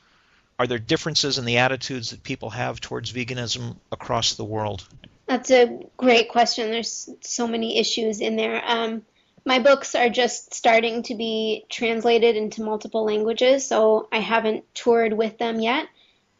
are 0.57 0.67
there 0.67 0.79
differences 0.79 1.37
in 1.37 1.45
the 1.45 1.57
attitudes 1.57 2.11
that 2.11 2.23
people 2.23 2.49
have 2.49 2.79
towards 2.79 3.11
veganism 3.11 3.75
across 3.91 4.35
the 4.35 4.45
world? 4.45 4.87
That's 5.25 5.51
a 5.51 5.79
great 5.97 6.29
question. 6.29 6.71
There's 6.71 7.09
so 7.21 7.47
many 7.47 7.79
issues 7.79 8.21
in 8.21 8.37
there. 8.37 8.61
Um, 8.65 9.01
my 9.43 9.59
books 9.59 9.95
are 9.95 10.09
just 10.09 10.53
starting 10.53 11.03
to 11.03 11.15
be 11.15 11.65
translated 11.69 12.35
into 12.35 12.63
multiple 12.63 13.05
languages, 13.05 13.67
so 13.67 14.07
I 14.11 14.19
haven't 14.19 14.63
toured 14.73 15.13
with 15.13 15.37
them 15.37 15.59
yet, 15.59 15.87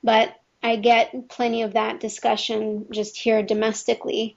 but 0.04 0.34
I 0.66 0.78
get 0.78 1.30
plenty 1.30 1.62
of 1.62 1.74
that 1.74 2.00
discussion 2.00 2.88
just 2.90 3.18
here 3.18 3.44
domestically. 3.44 4.36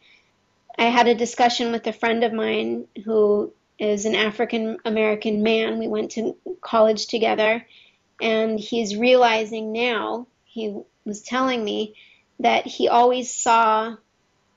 I 0.79 0.85
had 0.85 1.09
a 1.09 1.14
discussion 1.14 1.73
with 1.73 1.87
a 1.87 1.93
friend 1.95 2.23
of 2.23 2.35
mine 2.35 2.87
who 3.07 3.51
is 3.79 4.05
an 4.05 4.14
African 4.14 4.77
American 4.85 5.43
man. 5.43 5.79
We 5.79 5.88
went 5.88 6.11
to 6.12 6.37
college 6.61 7.07
together, 7.07 7.67
and 8.21 8.61
he's 8.61 8.95
realizing 8.95 9.73
now, 9.73 10.27
he 10.45 10.79
was 11.07 11.23
telling 11.23 11.64
me, 11.64 11.95
that 12.41 12.67
he 12.67 12.88
always 12.88 13.33
saw 13.33 13.97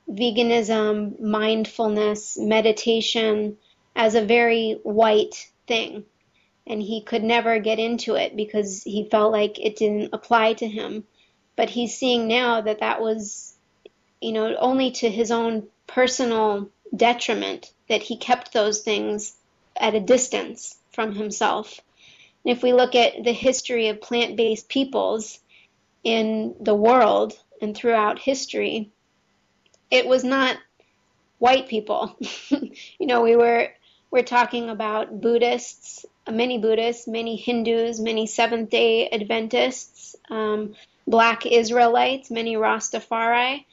veganism, 0.10 1.22
mindfulness, 1.22 2.38
meditation 2.38 3.56
as 3.96 4.16
a 4.16 4.26
very 4.26 4.78
white 4.84 5.50
thing. 5.68 6.04
And 6.68 6.82
he 6.82 7.02
could 7.02 7.24
never 7.24 7.60
get 7.60 7.80
into 7.80 8.16
it 8.16 8.36
because 8.36 8.84
he 8.84 9.08
felt 9.10 9.32
like 9.32 9.58
it 9.58 9.78
didn't 9.78 10.10
apply 10.12 10.56
to 10.56 10.68
him. 10.68 11.06
But 11.62 11.70
he's 11.70 11.96
seeing 11.96 12.28
now 12.28 12.62
that 12.62 12.80
that 12.80 13.04
was, 13.04 13.54
you 14.20 14.32
know, 14.32 14.56
only 14.56 14.90
to 14.94 15.12
his 15.12 15.30
own 15.30 15.68
personal 15.86 16.72
detriment 16.96 17.72
that 17.88 18.02
he 18.02 18.18
kept 18.18 18.52
those 18.52 18.82
things 18.82 19.38
at 19.78 19.94
a 19.94 20.00
distance 20.00 20.80
from 20.92 21.14
himself. 21.14 21.80
And 22.44 22.58
if 22.58 22.64
we 22.64 22.74
look 22.74 22.96
at 22.96 23.24
the 23.24 23.32
history 23.32 23.90
of 23.90 24.02
plant 24.02 24.38
based 24.38 24.70
peoples 24.70 25.40
in 26.04 26.56
the 26.60 26.74
world 26.74 27.40
and 27.62 27.78
throughout 27.78 28.18
history, 28.18 28.90
it 29.92 30.08
was 30.08 30.24
not 30.24 30.58
white 31.38 31.68
people. 31.68 32.18
you 32.50 33.06
know, 33.06 33.22
we 33.22 33.36
were 33.36 33.70
we're 34.10 34.24
talking 34.24 34.72
about 34.72 35.22
Buddhists, 35.22 36.08
many 36.28 36.58
Buddhists, 36.58 37.08
many 37.08 37.36
Hindus, 37.36 38.00
many 38.00 38.26
Seventh 38.26 38.72
Day 38.72 39.10
Adventists, 39.10 40.16
um, 40.28 40.74
Black 41.12 41.46
Israelites, 41.46 42.32
many 42.32 42.56
Rastafari, 42.56 43.66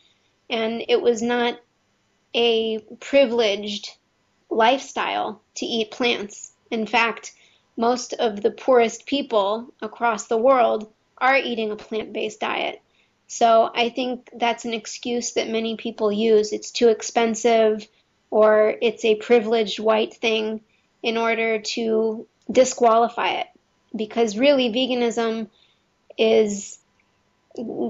and 0.50 0.84
it 0.88 1.00
was 1.00 1.22
not 1.22 1.58
a 2.34 2.80
privileged 3.00 3.96
lifestyle 4.50 5.40
to 5.54 5.64
eat 5.64 5.92
plants. 5.92 6.52
In 6.70 6.84
fact, 6.84 7.32
most 7.76 8.12
of 8.14 8.42
the 8.42 8.50
poorest 8.50 9.06
people 9.06 9.72
across 9.80 10.26
the 10.26 10.36
world 10.36 10.92
are 11.16 11.36
eating 11.36 11.70
a 11.70 11.76
plant 11.76 12.12
based 12.12 12.40
diet. 12.40 12.82
So 13.28 13.70
I 13.72 13.90
think 13.90 14.30
that's 14.34 14.64
an 14.64 14.74
excuse 14.74 15.34
that 15.34 15.48
many 15.48 15.76
people 15.76 16.10
use. 16.10 16.52
It's 16.52 16.72
too 16.72 16.88
expensive 16.88 17.86
or 18.30 18.74
it's 18.82 19.04
a 19.04 19.14
privileged 19.14 19.78
white 19.78 20.14
thing 20.14 20.60
in 21.02 21.16
order 21.16 21.60
to 21.60 22.26
disqualify 22.50 23.40
it. 23.40 23.46
Because 23.94 24.36
really, 24.36 24.70
veganism 24.70 25.48
is 26.18 26.78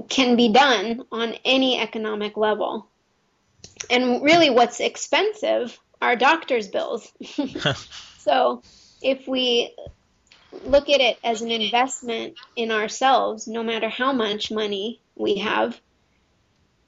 can 0.09 0.35
be 0.35 0.51
done 0.51 1.03
on 1.11 1.35
any 1.45 1.79
economic 1.79 2.37
level. 2.37 2.87
And 3.89 4.23
really, 4.23 4.49
what's 4.49 4.79
expensive 4.79 5.77
are 6.01 6.15
doctor's 6.15 6.67
bills. 6.67 7.11
so 8.19 8.61
if 9.01 9.27
we 9.27 9.75
look 10.63 10.89
at 10.89 11.01
it 11.01 11.17
as 11.23 11.41
an 11.41 11.51
investment 11.51 12.35
in 12.55 12.71
ourselves, 12.71 13.47
no 13.47 13.63
matter 13.63 13.89
how 13.89 14.11
much 14.11 14.51
money 14.51 15.01
we 15.15 15.37
have, 15.37 15.79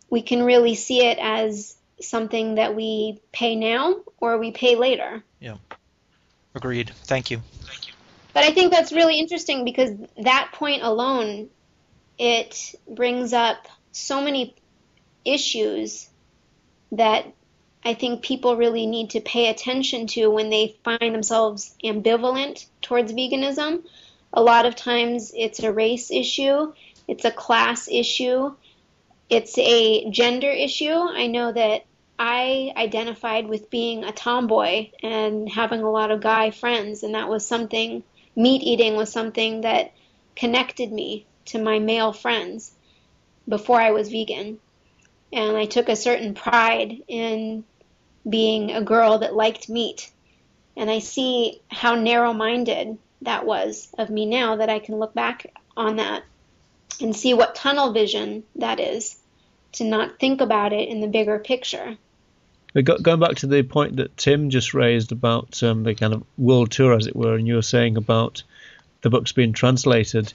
we 0.10 0.22
can 0.22 0.44
really 0.44 0.76
see 0.76 1.06
it 1.06 1.18
as 1.20 1.76
something 2.02 2.56
that 2.56 2.76
we 2.76 3.22
pay 3.32 3.56
now 3.56 3.96
or 4.20 4.38
we 4.38 4.52
pay 4.52 4.76
later. 4.76 5.24
Yeah. 5.40 5.58
Agreed. 6.56 6.92
Thank 7.06 7.32
you. 7.32 7.42
Thank 7.62 7.88
you. 7.88 7.94
But 8.34 8.44
I 8.44 8.52
think 8.52 8.72
that's 8.72 8.92
really 8.92 9.20
interesting 9.20 9.64
because 9.66 9.92
that 10.18 10.52
point 10.54 10.84
alone, 10.84 11.50
it 12.18 12.76
brings 12.88 13.34
up 13.34 13.68
so 13.92 14.22
many 14.22 14.56
issues 15.26 16.10
that 16.92 17.26
I 17.84 17.94
think 17.94 18.22
people 18.22 18.58
really 18.58 18.86
need 18.86 19.12
to 19.12 19.22
pay 19.22 19.48
attention 19.48 20.08
to 20.08 20.28
when 20.28 20.50
they 20.50 20.76
find 20.84 21.16
themselves 21.16 21.76
ambivalent 21.84 22.66
towards 22.82 23.12
veganism. 23.12 23.84
A 24.34 24.42
lot 24.42 24.66
of 24.66 24.76
times 24.76 25.32
it's 25.36 25.60
a 25.62 25.74
race 25.74 26.12
issue, 26.12 26.74
it's 27.08 27.26
a 27.26 27.32
class 27.32 27.90
issue. 27.90 28.54
It's 29.30 29.58
a 29.58 30.10
gender 30.10 30.50
issue. 30.50 30.94
I 30.94 31.28
know 31.28 31.54
that 31.54 31.86
I 32.20 32.74
identified 32.76 33.48
with 33.48 33.70
being 33.70 34.04
a 34.04 34.12
tomboy 34.12 34.92
and 35.02 35.50
having 35.50 35.82
a 35.82 35.90
lot 35.90 36.12
of 36.12 36.22
guy 36.22 36.52
friends, 36.52 37.04
and 37.04 37.16
that 37.16 37.30
was 37.30 37.46
something, 37.46 38.04
meat 38.36 38.62
eating 38.62 38.96
was 38.96 39.12
something 39.12 39.62
that 39.62 39.94
connected 40.36 40.92
me 40.92 41.26
to 41.52 41.62
my 41.62 41.80
male 41.80 42.14
friends 42.14 42.72
before 43.48 43.80
I 43.80 43.92
was 43.92 44.10
vegan. 44.10 44.60
And 45.34 45.56
I 45.56 45.66
took 45.66 45.88
a 45.88 45.96
certain 45.96 46.34
pride 46.34 47.04
in 47.08 47.64
being 48.28 48.72
a 48.72 48.82
girl 48.82 49.20
that 49.20 49.34
liked 49.34 49.70
meat. 49.70 50.12
And 50.76 50.90
I 50.90 51.00
see 51.00 51.62
how 51.70 51.96
narrow 51.96 52.34
minded 52.34 52.98
that 53.22 53.46
was 53.46 53.90
of 53.98 54.10
me 54.10 54.26
now 54.26 54.58
that 54.58 54.70
I 54.70 54.80
can 54.80 54.98
look 54.98 55.14
back 55.14 55.46
on 55.78 55.98
that 55.98 56.24
and 57.00 57.16
see 57.16 57.34
what 57.34 57.56
tunnel 57.56 57.94
vision 57.94 58.44
that 58.56 58.80
is 58.80 59.18
to 59.74 59.84
not 59.84 60.20
think 60.20 60.42
about 60.42 60.74
it 60.74 60.90
in 60.90 61.02
the 61.02 61.08
bigger 61.08 61.40
picture. 61.40 61.98
Going 62.74 63.20
back 63.20 63.36
to 63.38 63.48
the 63.48 63.64
point 63.64 63.98
that 63.98 64.16
Tim 64.16 64.50
just 64.50 64.74
raised 64.74 65.12
about 65.12 65.62
um, 65.62 65.84
the 65.84 65.94
kind 65.94 66.14
of 66.14 66.24
world 66.38 66.72
tour, 66.72 66.94
as 66.94 67.06
it 67.06 67.16
were, 67.16 67.36
and 67.36 67.46
you 67.46 67.56
were 67.56 67.62
saying 67.62 67.98
about 67.98 68.44
the 69.02 69.10
books 69.10 69.34
being 69.34 69.52
translated. 69.52 70.32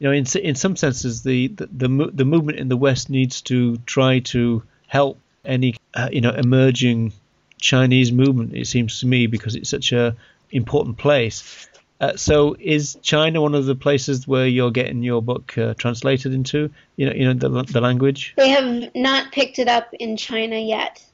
You 0.00 0.08
know, 0.08 0.12
in 0.12 0.24
in 0.42 0.54
some 0.56 0.76
senses, 0.76 1.22
the 1.22 1.48
the 1.48 1.66
the, 1.66 2.10
the 2.12 2.24
movement 2.24 2.58
in 2.58 2.68
the 2.68 2.76
West 2.76 3.10
needs 3.10 3.42
to 3.42 3.76
try 3.86 4.20
to 4.34 4.62
help 4.86 5.18
any 5.44 5.76
uh, 5.94 6.08
you 6.10 6.20
know 6.20 6.30
emerging 6.30 7.12
Chinese 7.60 8.10
movement. 8.10 8.54
It 8.54 8.66
seems 8.66 9.00
to 9.00 9.06
me 9.06 9.26
because 9.26 9.54
it's 9.54 9.70
such 9.70 9.92
a 9.92 10.16
important 10.50 10.98
place. 10.98 11.68
Uh, 12.00 12.16
so 12.16 12.56
is 12.58 12.96
China 13.02 13.42
one 13.42 13.54
of 13.54 13.66
the 13.66 13.74
places 13.74 14.26
where 14.26 14.46
you're 14.46 14.70
getting 14.70 15.02
your 15.02 15.20
book 15.20 15.56
uh, 15.58 15.74
translated 15.74 16.32
into? 16.32 16.70
You 16.96 17.06
know, 17.06 17.12
you 17.12 17.24
know 17.26 17.34
the, 17.34 17.62
the 17.64 17.80
language. 17.80 18.32
They 18.36 18.48
have 18.48 18.94
not 18.94 19.32
picked 19.32 19.58
it 19.58 19.68
up 19.68 19.92
in 19.92 20.16
China 20.16 20.56
yet. 20.56 21.04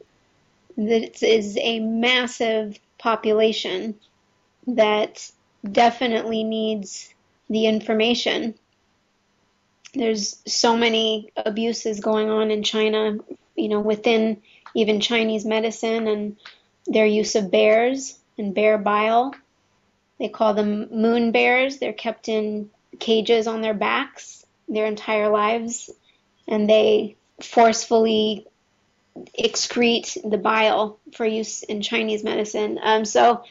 This 0.76 1.24
is 1.24 1.58
a 1.60 1.80
massive 1.80 2.78
population 2.98 3.96
that 4.68 5.28
definitely 5.70 6.44
needs 6.44 7.12
the 7.50 7.66
information. 7.66 8.54
There's 9.96 10.42
so 10.46 10.76
many 10.76 11.32
abuses 11.36 12.00
going 12.00 12.30
on 12.30 12.50
in 12.50 12.62
China, 12.62 13.18
you 13.54 13.68
know, 13.68 13.80
within 13.80 14.42
even 14.74 15.00
Chinese 15.00 15.44
medicine 15.44 16.06
and 16.06 16.36
their 16.86 17.06
use 17.06 17.34
of 17.34 17.50
bears 17.50 18.18
and 18.38 18.54
bear 18.54 18.78
bile 18.78 19.34
they 20.18 20.28
call 20.28 20.54
them 20.54 20.88
moon 20.90 21.30
bears. 21.32 21.78
They're 21.78 21.92
kept 21.92 22.28
in 22.28 22.70
cages 22.98 23.46
on 23.46 23.60
their 23.60 23.74
backs 23.74 24.44
their 24.68 24.86
entire 24.86 25.28
lives, 25.28 25.90
and 26.48 26.68
they 26.68 27.16
forcefully 27.40 28.46
excrete 29.38 30.18
the 30.28 30.38
bile 30.38 30.98
for 31.12 31.24
use 31.24 31.62
in 31.62 31.82
Chinese 31.82 32.24
medicine. 32.24 32.78
Um, 32.82 33.04
so, 33.04 33.44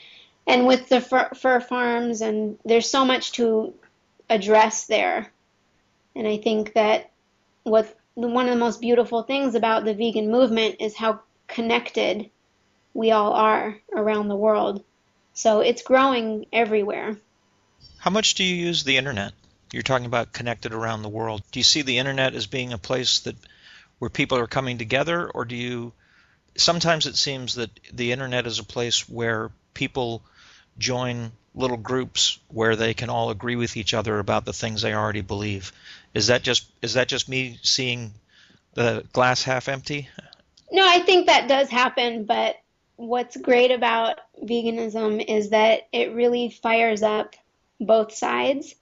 and 0.45 0.67
with 0.67 0.89
the 0.89 0.99
fur, 1.01 1.29
fur 1.35 1.59
farms, 1.59 2.21
and 2.21 2.57
there's 2.65 2.89
so 2.89 3.05
much 3.05 3.33
to 3.33 3.73
address 4.29 4.87
there. 4.87 5.31
And 6.15 6.27
I 6.27 6.37
think 6.37 6.73
that 6.73 7.11
what 7.63 7.95
one 8.13 8.47
of 8.47 8.53
the 8.53 8.59
most 8.59 8.79
beautiful 8.79 9.23
things 9.23 9.55
about 9.55 9.83
the 9.83 9.93
vegan 9.93 10.31
movement 10.31 10.77
is 10.79 10.95
how 10.95 11.19
connected 11.47 12.29
we 12.93 13.11
all 13.11 13.33
are 13.33 13.77
around 13.93 14.29
the 14.29 14.35
world. 14.35 14.83
So 15.33 15.59
it's 15.59 15.83
growing 15.83 16.45
everywhere. 16.53 17.17
How 17.97 18.09
much 18.09 18.35
do 18.35 18.43
you 18.43 18.55
use 18.55 18.83
the 18.83 18.97
internet? 18.97 19.33
You're 19.73 19.83
talking 19.83 20.05
about 20.05 20.31
connected 20.31 20.73
around 20.73 21.01
the 21.01 21.09
world. 21.09 21.43
Do 21.51 21.59
you 21.59 21.63
see 21.63 21.81
the 21.81 21.97
internet 21.97 22.35
as 22.35 22.47
being 22.47 22.71
a 22.71 22.77
place 22.77 23.19
that 23.21 23.35
where 23.99 24.09
people 24.09 24.37
are 24.37 24.47
coming 24.47 24.77
together, 24.77 25.29
or 25.29 25.43
do 25.43 25.55
you? 25.55 25.91
Sometimes 26.55 27.07
it 27.07 27.17
seems 27.17 27.55
that 27.55 27.71
the 27.91 28.13
internet 28.13 28.47
is 28.47 28.59
a 28.59 28.63
place 28.63 29.09
where 29.09 29.51
people 29.73 30.23
join 30.77 31.31
little 31.55 31.77
groups 31.77 32.37
where 32.49 32.75
they 32.75 32.93
can 32.93 33.09
all 33.09 33.29
agree 33.29 33.55
with 33.55 33.77
each 33.77 33.93
other 33.93 34.19
about 34.19 34.45
the 34.45 34.53
things 34.53 34.81
they 34.81 34.93
already 34.93 35.21
believe. 35.21 35.71
Is 36.13 36.27
that 36.27 36.43
just 36.43 36.69
is 36.81 36.93
that 36.93 37.07
just 37.07 37.29
me 37.29 37.59
seeing 37.63 38.13
the 38.73 39.05
glass 39.13 39.43
half 39.43 39.69
empty? 39.69 40.09
No, 40.71 40.85
I 40.87 40.99
think 40.99 41.27
that 41.27 41.47
does 41.47 41.69
happen, 41.69 42.25
but 42.25 42.57
what's 42.97 43.37
great 43.37 43.71
about 43.71 44.19
veganism 44.43 45.23
is 45.25 45.49
that 45.49 45.87
it 45.91 46.13
really 46.13 46.49
fires 46.49 47.03
up 47.03 47.35
both 47.79 48.13
sides. 48.13 48.75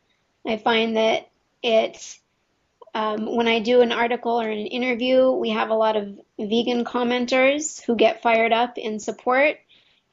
I 0.46 0.58
find 0.58 0.98
that 0.98 1.30
it's 1.62 2.20
um, 2.96 3.36
when 3.36 3.48
I 3.48 3.60
do 3.60 3.82
an 3.82 3.92
article 3.92 4.40
or 4.40 4.50
an 4.50 4.68
interview, 4.68 5.32
we 5.32 5.50
have 5.50 5.70
a 5.70 5.76
lot 5.76 5.96
of 5.96 6.20
vegan 6.40 6.86
commenters 6.86 7.82
who 7.82 7.96
get 7.96 8.22
fired 8.22 8.54
up 8.54 8.78
in 8.78 9.00
support, 9.00 9.58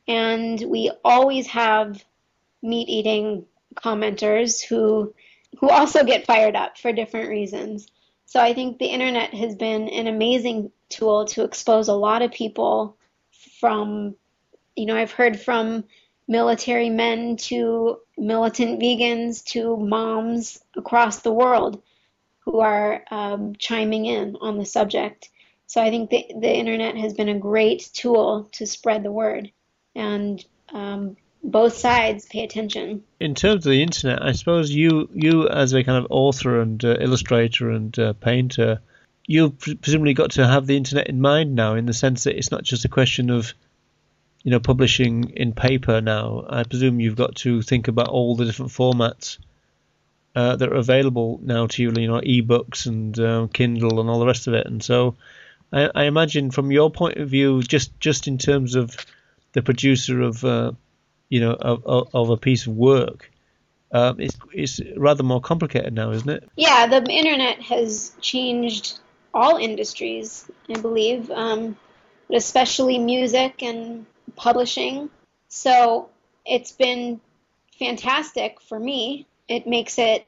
and 0.08 0.60
we 0.60 0.90
always 1.04 1.46
have 1.48 2.02
meat 2.62 2.88
eating 2.88 3.46
commenters 3.74 4.62
who 4.62 5.14
who 5.58 5.68
also 5.68 6.04
get 6.04 6.26
fired 6.26 6.54
up 6.54 6.78
for 6.78 6.92
different 6.92 7.28
reasons. 7.28 7.88
So 8.26 8.40
I 8.40 8.54
think 8.54 8.78
the 8.78 8.86
internet 8.86 9.34
has 9.34 9.56
been 9.56 9.88
an 9.88 10.06
amazing 10.06 10.70
tool 10.88 11.24
to 11.26 11.42
expose 11.42 11.88
a 11.88 11.94
lot 11.94 12.22
of 12.22 12.30
people 12.30 12.96
from 13.60 14.14
you 14.76 14.86
know, 14.86 14.96
I've 14.96 15.12
heard 15.12 15.38
from 15.38 15.84
military 16.28 16.90
men 16.90 17.36
to 17.36 17.98
militant 18.16 18.80
vegans 18.80 19.44
to 19.44 19.76
moms 19.76 20.60
across 20.76 21.20
the 21.20 21.32
world 21.32 21.82
who 22.40 22.60
are 22.60 23.04
um, 23.10 23.54
chiming 23.56 24.06
in 24.06 24.36
on 24.40 24.56
the 24.56 24.64
subject. 24.64 25.28
So 25.66 25.82
I 25.82 25.90
think 25.90 26.10
the, 26.10 26.26
the 26.40 26.52
internet 26.52 26.96
has 26.96 27.14
been 27.14 27.28
a 27.28 27.38
great 27.38 27.90
tool 27.92 28.48
to 28.52 28.66
spread 28.66 29.02
the 29.02 29.12
word. 29.12 29.52
And 29.94 30.44
um, 30.72 31.16
both 31.42 31.74
sides 31.74 32.26
pay 32.26 32.44
attention. 32.44 33.02
In 33.18 33.34
terms 33.34 33.66
of 33.66 33.70
the 33.70 33.82
internet, 33.82 34.22
I 34.22 34.32
suppose 34.32 34.70
you 34.70 35.08
you 35.14 35.48
as 35.48 35.72
a 35.72 35.84
kind 35.84 35.98
of 35.98 36.10
author 36.10 36.60
and 36.60 36.84
uh, 36.84 36.96
illustrator 37.00 37.70
and 37.70 37.96
uh, 37.98 38.12
painter, 38.14 38.80
you've 39.26 39.58
presumably 39.58 40.14
got 40.14 40.32
to 40.32 40.46
have 40.46 40.66
the 40.66 40.76
internet 40.76 41.08
in 41.08 41.20
mind 41.20 41.54
now, 41.54 41.74
in 41.74 41.86
the 41.86 41.92
sense 41.92 42.24
that 42.24 42.36
it's 42.36 42.50
not 42.50 42.62
just 42.62 42.84
a 42.84 42.88
question 42.88 43.30
of 43.30 43.54
you 44.42 44.50
know 44.50 44.60
publishing 44.60 45.30
in 45.30 45.52
paper 45.52 46.00
now. 46.00 46.44
I 46.48 46.64
presume 46.64 47.00
you've 47.00 47.16
got 47.16 47.36
to 47.36 47.62
think 47.62 47.88
about 47.88 48.08
all 48.08 48.36
the 48.36 48.44
different 48.44 48.72
formats 48.72 49.38
uh, 50.34 50.56
that 50.56 50.68
are 50.68 50.76
available 50.76 51.40
now 51.42 51.66
to 51.66 51.82
you, 51.82 51.92
you 51.92 52.08
know, 52.08 52.20
ebooks 52.20 52.86
and 52.86 53.18
uh, 53.18 53.48
Kindle 53.52 54.00
and 54.00 54.08
all 54.08 54.20
the 54.20 54.26
rest 54.26 54.46
of 54.46 54.54
it. 54.54 54.66
And 54.66 54.82
so, 54.82 55.16
I, 55.72 55.90
I, 55.94 56.04
imagine 56.04 56.50
from 56.50 56.70
your 56.70 56.90
point 56.90 57.16
of 57.16 57.28
view, 57.28 57.62
just 57.62 57.98
just 57.98 58.28
in 58.28 58.38
terms 58.38 58.74
of 58.74 58.96
the 59.52 59.62
producer 59.62 60.20
of 60.20 60.44
uh, 60.44 60.72
you 61.30 61.40
know, 61.40 61.52
of, 61.52 62.08
of 62.12 62.28
a 62.28 62.36
piece 62.36 62.66
of 62.66 62.74
work. 62.74 63.30
Um, 63.92 64.20
it's, 64.20 64.36
it's 64.52 64.80
rather 64.96 65.22
more 65.22 65.40
complicated 65.40 65.94
now, 65.94 66.10
isn't 66.10 66.28
it? 66.28 66.48
Yeah, 66.56 66.86
the 66.86 67.02
internet 67.10 67.62
has 67.62 68.12
changed 68.20 68.98
all 69.32 69.56
industries, 69.56 70.48
I 70.68 70.78
believe, 70.78 71.30
um, 71.30 71.76
but 72.28 72.36
especially 72.36 72.98
music 72.98 73.62
and 73.62 74.06
publishing. 74.36 75.10
So 75.48 76.10
it's 76.44 76.72
been 76.72 77.20
fantastic 77.78 78.60
for 78.60 78.78
me. 78.78 79.26
It 79.48 79.66
makes 79.66 79.98
it 79.98 80.26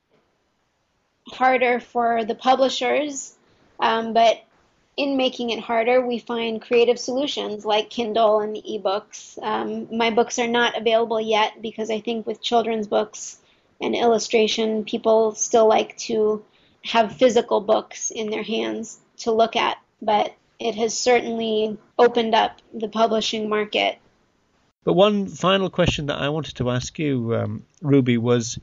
harder 1.28 1.78
for 1.78 2.24
the 2.24 2.34
publishers, 2.34 3.36
um, 3.78 4.12
but 4.12 4.42
in 5.02 5.16
making 5.16 5.50
it 5.50 5.58
harder, 5.58 6.06
we 6.06 6.18
find 6.18 6.62
creative 6.62 6.96
solutions 6.96 7.64
like 7.64 7.90
Kindle 7.90 8.38
and 8.38 8.54
ebooks. 8.56 9.36
Um, 9.42 9.88
my 9.96 10.10
books 10.10 10.38
are 10.38 10.46
not 10.46 10.78
available 10.78 11.20
yet 11.20 11.60
because 11.60 11.90
I 11.90 12.00
think 12.00 12.24
with 12.24 12.40
children's 12.40 12.86
books 12.86 13.36
and 13.80 13.96
illustration, 13.96 14.84
people 14.84 15.34
still 15.34 15.66
like 15.66 15.96
to 16.08 16.44
have 16.84 17.16
physical 17.16 17.60
books 17.60 18.12
in 18.12 18.30
their 18.30 18.44
hands 18.44 19.00
to 19.18 19.32
look 19.32 19.56
at. 19.56 19.76
But 20.00 20.34
it 20.60 20.76
has 20.76 20.96
certainly 20.96 21.76
opened 21.98 22.36
up 22.36 22.62
the 22.72 22.88
publishing 22.88 23.48
market. 23.48 23.98
But 24.84 24.92
one 24.92 25.26
final 25.26 25.68
question 25.68 26.06
that 26.06 26.18
I 26.18 26.28
wanted 26.28 26.54
to 26.56 26.70
ask 26.70 26.96
you, 27.00 27.34
um, 27.34 27.66
Ruby, 27.80 28.18
was 28.18 28.56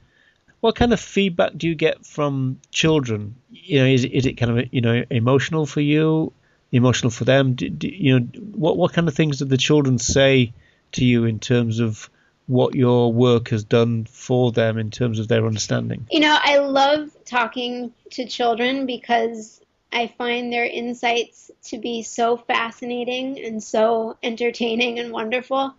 what 0.62 0.76
kind 0.76 0.94
of 0.94 1.00
feedback 1.00 1.54
do 1.56 1.68
you 1.68 1.76
get 1.76 2.06
from 2.06 2.60
children? 2.72 3.36
You 3.52 3.80
know, 3.80 3.86
is 3.86 4.06
is 4.06 4.26
it 4.26 4.34
kind 4.34 4.60
of 4.60 4.74
you 4.74 4.82
know 4.82 5.04
emotional 5.10 5.66
for 5.66 5.82
you, 5.82 6.34
emotional 6.72 7.12
for 7.12 7.26
them? 7.26 7.54
Do, 7.54 7.70
do, 7.70 7.88
you 7.88 8.20
know, 8.20 8.26
what 8.54 8.78
what 8.78 8.94
kind 8.94 9.08
of 9.08 9.16
things 9.16 9.40
do 9.40 9.46
the 9.46 9.58
children 9.58 9.98
say 9.98 10.54
to 10.94 11.06
you 11.06 11.26
in 11.26 11.40
terms 11.40 11.80
of 11.80 12.10
what 12.48 12.74
your 12.74 13.14
work 13.14 13.50
has 13.50 13.64
done 13.64 14.06
for 14.06 14.52
them 14.52 14.78
in 14.78 14.90
terms 14.92 15.20
of 15.20 15.28
their 15.28 15.46
understanding? 15.46 16.08
You 16.10 16.22
know, 16.22 16.38
I 16.40 16.58
love 16.58 17.12
talking 17.26 17.94
to 18.12 18.26
children 18.26 18.86
because 18.86 19.62
I 19.92 20.08
find 20.18 20.52
their 20.52 20.66
insights 20.66 21.52
to 21.66 21.78
be 21.78 22.04
so 22.04 22.38
fascinating 22.38 23.40
and 23.40 23.62
so 23.62 24.18
entertaining 24.24 25.00
and 25.00 25.12
wonderful. 25.12 25.74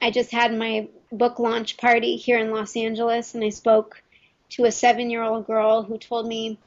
I 0.00 0.10
just 0.10 0.32
had 0.32 0.56
my 0.56 0.88
book 1.12 1.38
launch 1.38 1.76
party 1.76 2.16
here 2.16 2.38
in 2.38 2.50
Los 2.50 2.76
Angeles, 2.76 3.34
and 3.34 3.44
I 3.44 3.50
spoke 3.50 4.02
to 4.50 4.64
a 4.64 4.72
seven 4.72 5.10
year 5.10 5.22
old 5.22 5.46
girl 5.46 5.82
who 5.82 5.98
told 5.98 6.26
me, 6.26 6.58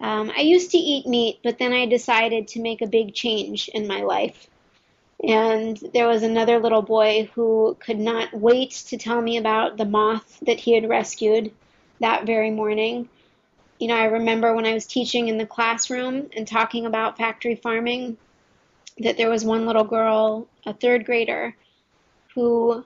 um, 0.00 0.32
I 0.36 0.40
used 0.40 0.72
to 0.72 0.78
eat 0.78 1.06
meat, 1.06 1.40
but 1.44 1.58
then 1.58 1.72
I 1.72 1.86
decided 1.86 2.48
to 2.48 2.60
make 2.60 2.82
a 2.82 2.86
big 2.86 3.14
change 3.14 3.68
in 3.68 3.86
my 3.86 4.02
life. 4.02 4.48
And 5.22 5.78
there 5.94 6.08
was 6.08 6.22
another 6.22 6.58
little 6.58 6.82
boy 6.82 7.30
who 7.34 7.76
could 7.80 7.98
not 7.98 8.34
wait 8.34 8.72
to 8.88 8.98
tell 8.98 9.20
me 9.20 9.36
about 9.36 9.76
the 9.76 9.84
moth 9.84 10.38
that 10.42 10.60
he 10.60 10.74
had 10.74 10.88
rescued 10.88 11.52
that 12.00 12.26
very 12.26 12.50
morning. 12.50 13.08
You 13.78 13.88
know, 13.88 13.96
I 13.96 14.04
remember 14.04 14.54
when 14.54 14.66
I 14.66 14.74
was 14.74 14.86
teaching 14.86 15.28
in 15.28 15.38
the 15.38 15.46
classroom 15.46 16.28
and 16.36 16.46
talking 16.46 16.84
about 16.84 17.16
factory 17.16 17.54
farming, 17.54 18.18
that 18.98 19.16
there 19.16 19.30
was 19.30 19.44
one 19.44 19.66
little 19.66 19.84
girl, 19.84 20.46
a 20.66 20.74
third 20.74 21.06
grader, 21.06 21.56
who 22.34 22.84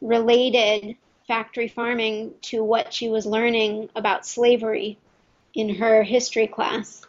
related 0.00 0.96
factory 1.26 1.68
farming 1.68 2.34
to 2.40 2.64
what 2.64 2.92
she 2.92 3.08
was 3.08 3.26
learning 3.26 3.90
about 3.94 4.26
slavery 4.26 4.98
in 5.54 5.74
her 5.76 6.02
history 6.02 6.46
class. 6.46 7.02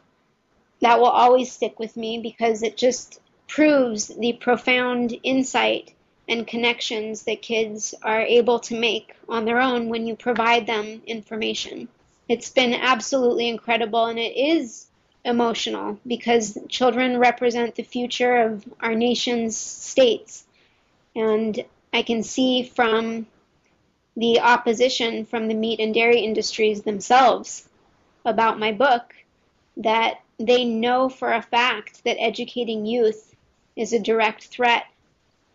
That 0.82 0.99
will 0.99 1.07
always 1.07 1.51
stick 1.51 1.80
with 1.80 1.95
me 1.95 2.20
because 2.20 2.64
it 2.64 2.78
just 2.78 3.20
proves 3.47 4.07
the 4.07 4.34
profound 4.34 5.18
insight 5.24 5.93
and 6.28 6.45
connections 6.45 7.24
that 7.24 7.41
kids 7.41 7.95
are 8.03 8.22
able 8.22 8.59
to 8.59 8.80
make 8.80 9.16
on 9.28 9.45
their 9.45 9.59
own 9.59 9.89
when 9.89 10.05
you 10.05 10.16
provide 10.16 10.68
them 10.68 11.01
information. 11.07 11.88
It's 12.28 12.51
been 12.51 12.74
absolutely 12.74 13.49
incredible 13.49 14.05
and 14.05 14.20
it 14.20 14.38
is 14.38 14.86
emotional 15.26 15.99
because 16.05 16.57
children 16.70 17.18
represent 17.18 17.76
the 17.76 17.84
future 17.84 18.38
of 18.38 18.64
our 18.80 18.95
nation's 18.95 19.57
states. 19.57 20.45
And 21.16 21.66
I 21.94 22.04
can 22.04 22.24
see 22.24 22.64
from 22.64 23.28
the 24.16 24.42
opposition 24.42 25.26
from 25.26 25.48
the 25.48 25.54
meat 25.54 25.80
and 25.80 25.94
dairy 25.94 26.22
industries 26.22 26.82
themselves 26.82 27.68
about 28.26 28.60
my 28.60 28.72
book 28.72 29.16
that 29.78 30.20
they 30.38 30.66
know 30.66 31.10
for 31.10 31.34
a 31.34 31.42
fact 31.42 32.04
that 32.04 32.22
educating 32.22 32.86
youth 32.86 33.36
is 33.76 33.94
a 33.94 34.00
direct 34.00 34.48
threat 34.48 34.86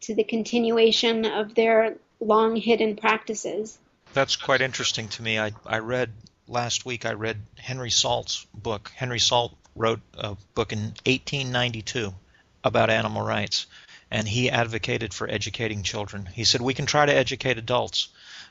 to 0.00 0.14
the 0.14 0.24
continuation 0.24 1.26
of 1.26 1.54
their 1.54 1.96
long 2.20 2.56
hidden 2.56 2.96
practices. 2.96 3.78
That's 4.12 4.36
quite 4.36 4.60
interesting 4.60 5.08
to 5.08 5.22
me. 5.22 5.38
I, 5.38 5.52
I 5.66 5.78
read 5.78 6.12
last 6.48 6.86
week, 6.86 7.04
I 7.04 7.12
read 7.12 7.38
Henry 7.56 7.90
Salt's 7.90 8.46
book. 8.54 8.90
Henry 8.94 9.18
Salt 9.18 9.54
wrote 9.76 10.00
a 10.16 10.36
book 10.54 10.72
in 10.72 10.94
1892 11.04 12.14
about 12.62 12.90
animal 12.90 13.22
rights 13.22 13.66
and 14.14 14.28
he 14.28 14.48
advocated 14.48 15.12
for 15.12 15.28
educating 15.28 15.82
children. 15.82 16.24
He 16.32 16.44
said, 16.44 16.62
We 16.62 16.72
can 16.72 16.86
try 16.86 17.04
to 17.04 17.12
educate 17.12 17.58
adults, 17.58 18.10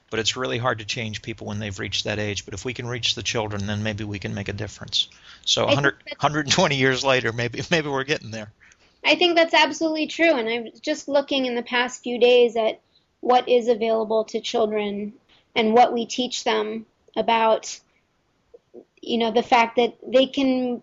but 0.10 0.20
it's 0.20 0.36
really 0.36 0.58
hard 0.58 0.80
to 0.80 0.86
change 0.86 1.22
people 1.22 1.48
when 1.48 1.60
they've 1.60 1.80
reached 1.80 2.04
that 2.04 2.20
age. 2.20 2.44
But 2.44 2.54
if 2.54 2.66
we 2.66 2.74
can 2.74 2.86
reach 2.86 3.16
the 3.16 3.24
children, 3.24 3.66
then 3.66 3.82
maybe 3.82 4.04
we 4.04 4.20
can 4.20 4.34
make 4.34 4.50
a 4.50 4.54
difference. 4.54 5.08
So 5.46 5.66
100, 5.66 5.96
120 6.20 6.76
years 6.76 7.06
later, 7.06 7.32
maybe 7.32 7.62
maybe 7.72 7.88
we're 7.88 8.04
getting 8.04 8.30
there. 8.30 8.52
I 9.06 9.16
think 9.16 9.38
that's 9.38 9.54
absolutely 9.54 10.08
true. 10.08 10.34
And 10.34 10.50
I 10.50 10.70
was 10.70 10.82
just 10.82 11.08
looking 11.08 11.46
in 11.46 11.56
the 11.56 11.64
past 11.64 12.04
few 12.04 12.20
days 12.20 12.58
at 12.58 12.82
what 13.22 13.48
is 13.48 13.70
available 13.70 14.26
to 14.26 14.42
children 14.42 15.14
and 15.56 15.74
what 15.74 15.94
we 15.94 16.06
teach 16.06 16.44
them 16.44 16.86
about, 17.16 17.80
you 19.02 19.18
know, 19.18 19.32
the 19.32 19.44
fact 19.44 19.78
that 19.78 19.96
they 20.06 20.26
can 20.26 20.82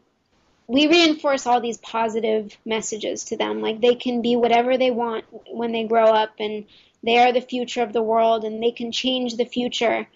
we 0.71 0.87
reinforce 0.87 1.49
all 1.49 1.61
these 1.61 1.79
positive 1.79 2.57
messages 2.65 3.25
to 3.25 3.37
them. 3.37 3.61
Like 3.61 3.81
they 3.81 3.97
can 3.97 4.23
be 4.23 4.37
whatever 4.37 4.79
they 4.79 4.93
want 4.93 5.25
when 5.51 5.73
they 5.73 5.83
grow 5.83 6.05
up 6.05 6.35
and 6.39 6.65
they 7.03 7.19
are 7.19 7.33
the 7.33 7.41
future 7.41 7.83
of 7.83 7.93
the 7.93 8.03
world 8.03 8.45
and 8.45 8.63
they 8.63 8.71
can 8.71 8.93
change 8.93 9.35
the 9.35 9.45
future. 9.45 10.07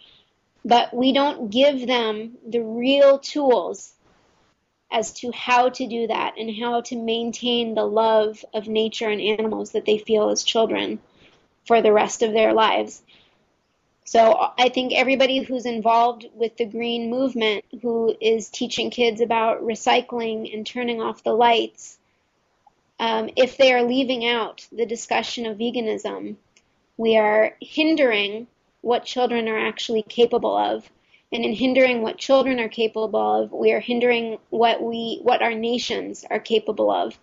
But 0.64 0.94
we 0.94 1.12
don't 1.12 1.50
give 1.50 1.88
them 1.88 2.38
the 2.48 2.62
real 2.62 3.18
tools 3.18 3.94
as 4.92 5.12
to 5.14 5.32
how 5.32 5.70
to 5.70 5.88
do 5.88 6.07
that 6.07 6.34
and 6.38 6.57
how 6.57 6.82
to 6.82 6.94
maintain 6.94 7.74
the 7.74 7.84
love 7.84 8.44
of 8.55 8.68
nature 8.68 9.09
and 9.09 9.20
animals 9.20 9.72
that 9.72 9.86
they 9.86 9.98
feel 9.98 10.28
as 10.30 10.44
children 10.44 11.00
for 11.66 11.82
the 11.82 11.92
rest 11.92 12.22
of 12.22 12.32
their 12.32 12.52
lives. 12.52 13.02
So 14.05 14.50
I 14.59 14.68
think 14.68 14.92
everybody 14.92 15.42
who's 15.42 15.64
involved 15.64 16.26
with 16.34 16.57
the 16.59 16.66
green 16.66 17.09
movement, 17.09 17.64
who 17.80 18.14
is 18.20 18.50
teaching 18.50 18.90
kids 18.90 19.22
about 19.22 19.62
recycling 19.62 20.52
and 20.52 20.66
turning 20.66 21.00
off 21.00 21.24
the 21.24 21.32
lights, 21.32 21.98
um, 23.00 23.30
if 23.34 23.57
they 23.57 23.72
are 23.72 23.82
leaving 23.82 24.26
out 24.26 24.66
the 24.70 24.84
discussion 24.84 25.46
of 25.46 25.57
veganism, 25.57 26.36
we 26.98 27.16
are 27.16 27.57
hindering 27.61 28.46
what 28.82 29.07
children 29.07 29.48
are 29.48 29.59
actually 29.59 30.02
capable 30.02 30.57
of. 30.57 30.88
And 31.32 31.42
in 31.44 31.55
hindering 31.55 32.02
what 32.02 32.18
children 32.18 32.61
are 32.61 32.68
capable 32.68 33.42
of, 33.42 33.52
we 33.52 33.72
are 33.72 33.80
hindering 33.80 34.38
what 34.50 34.82
we 34.82 35.18
what 35.22 35.42
our 35.42 35.55
nations 35.55 36.24
are 36.30 36.38
capable 36.38 36.90
of. 36.90 37.18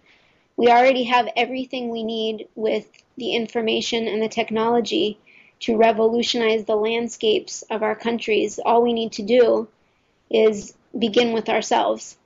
We 0.57 0.67
already 0.67 1.03
have 1.03 1.29
everything 1.38 1.89
we 1.89 2.03
need 2.03 2.49
with 2.55 2.88
the 3.15 3.36
information 3.36 4.07
and 4.07 4.21
the 4.21 4.27
technology 4.27 5.17
to 5.62 5.78
revolutionize 5.78 6.66
the 6.66 6.76
landscapes 6.76 7.64
of 7.70 7.84
our 7.84 7.95
countries. 7.95 8.59
All 8.64 8.82
we 8.82 8.93
need 8.93 9.14
to 9.14 9.24
do 9.24 9.68
is 10.30 10.74
begin 10.97 11.34
with 11.34 11.49
ourselves. 11.49 12.18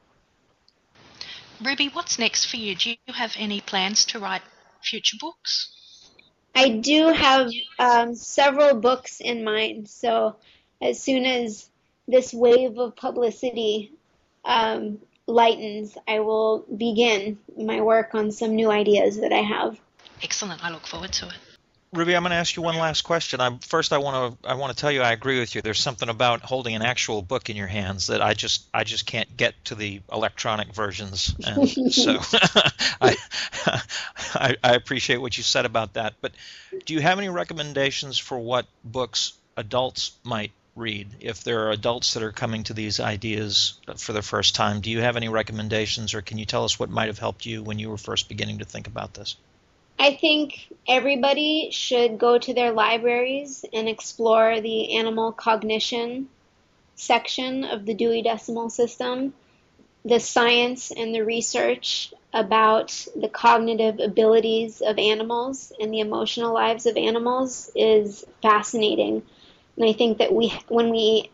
Ruby, 1.64 1.88
what's 1.88 2.20
next 2.20 2.46
for 2.46 2.58
you? 2.58 2.76
Do 2.76 2.92
you 2.92 3.14
have 3.14 3.34
any 3.38 3.62
plans 3.62 4.06
to 4.06 4.20
write 4.20 4.42
future 4.82 5.18
books? 5.20 5.72
I 6.54 6.70
do 6.70 7.08
have 7.12 7.52
um, 7.80 8.16
several 8.16 8.76
books 8.76 9.20
in 9.20 9.44
mind, 9.44 9.90
so 9.90 10.38
as 10.82 11.02
soon 11.02 11.26
as 11.26 11.70
this 12.08 12.34
wave 12.34 12.78
of 12.78 12.96
publicity 12.96 13.92
um, 14.46 15.00
lightens, 15.28 15.98
I 16.08 16.20
will 16.20 16.66
begin 16.76 17.40
my 17.58 17.82
work 17.82 18.16
on 18.16 18.32
some 18.32 18.56
new 18.56 18.72
ideas 18.72 19.20
that 19.20 19.34
I 19.34 19.42
have. 19.42 19.80
Excellent. 20.24 20.64
I 20.64 20.70
look 20.72 20.88
forward 20.88 21.12
to 21.14 21.28
it. 21.28 21.36
Ruby, 21.96 22.16
I'm 22.16 22.24
going 22.24 22.32
to 22.32 22.36
ask 22.36 22.56
you 22.56 22.62
one 22.62 22.78
last 22.78 23.04
question. 23.04 23.40
I, 23.40 23.58
first, 23.62 23.94
I 23.94 23.98
want 23.98 24.42
to 24.42 24.50
I 24.50 24.56
want 24.56 24.76
to 24.76 24.80
tell 24.80 24.92
you 24.92 25.02
I 25.02 25.12
agree 25.12 25.40
with 25.40 25.56
you. 25.56 25.62
There's 25.62 25.80
something 25.80 26.10
about 26.10 26.42
holding 26.42 26.76
an 26.76 26.82
actual 26.82 27.22
book 27.22 27.50
in 27.50 27.56
your 27.56 27.68
hands 27.68 28.08
that 28.08 28.22
I 28.22 28.34
just 28.34 28.66
I 28.74 28.84
just 28.84 29.06
can't 29.06 29.38
get 29.38 29.54
to 29.66 29.76
the 29.76 30.02
electronic 30.12 30.74
versions, 30.74 31.34
and 31.46 31.70
so 31.94 32.18
I, 33.02 33.18
I 34.34 34.56
I 34.64 34.74
appreciate 34.74 35.18
what 35.18 35.38
you 35.38 35.44
said 35.44 35.66
about 35.66 35.94
that. 35.94 36.16
But 36.22 36.34
do 36.86 36.94
you 36.94 37.00
have 37.00 37.18
any 37.18 37.30
recommendations 37.30 38.18
for 38.18 38.38
what 38.38 38.66
books 38.84 39.34
adults 39.58 40.12
might 40.24 40.52
read 40.76 41.08
if 41.22 41.44
there 41.44 41.68
are 41.68 41.72
adults 41.72 42.14
that 42.14 42.24
are 42.24 42.34
coming 42.34 42.64
to 42.64 42.74
these 42.74 43.00
ideas 43.00 43.80
for 43.98 44.14
the 44.14 44.22
first 44.22 44.56
time? 44.56 44.82
Do 44.82 44.92
you 44.92 45.02
have 45.02 45.16
any 45.16 45.30
recommendations, 45.30 46.14
or 46.14 46.22
can 46.22 46.38
you 46.38 46.46
tell 46.46 46.66
us 46.66 46.78
what 46.78 46.90
might 46.90 47.08
have 47.08 47.20
helped 47.20 47.46
you 47.46 47.64
when 47.64 47.80
you 47.80 47.90
were 47.90 47.98
first 47.98 48.28
beginning 48.28 48.60
to 48.60 48.66
think 48.66 48.88
about 48.88 49.14
this? 49.14 49.38
I 49.98 50.14
think 50.16 50.74
everybody 50.88 51.70
should 51.72 52.18
go 52.18 52.38
to 52.38 52.54
their 52.54 52.74
libraries 52.74 53.64
and 53.74 53.88
explore 53.88 54.60
the 54.60 54.98
animal 54.98 55.32
cognition 55.32 56.28
section 56.96 57.64
of 57.64 57.86
the 57.86 57.94
Dewey 57.94 58.22
Decimal 58.22 58.70
System. 58.70 59.34
The 60.04 60.20
science 60.20 60.92
and 60.92 61.16
the 61.16 61.22
research 61.22 62.14
about 62.34 63.08
the 63.16 63.30
cognitive 63.30 64.00
abilities 64.00 64.82
of 64.82 65.00
animals 65.00 65.72
and 65.80 65.94
the 65.94 66.02
emotional 66.02 66.54
lives 66.54 66.86
of 66.86 66.98
animals 66.98 67.72
is 67.76 68.26
fascinating. 68.42 69.24
And 69.78 69.86
I 69.86 69.94
think 69.94 70.18
that 70.18 70.34
we, 70.34 70.50
when 70.68 70.92
we 70.92 71.32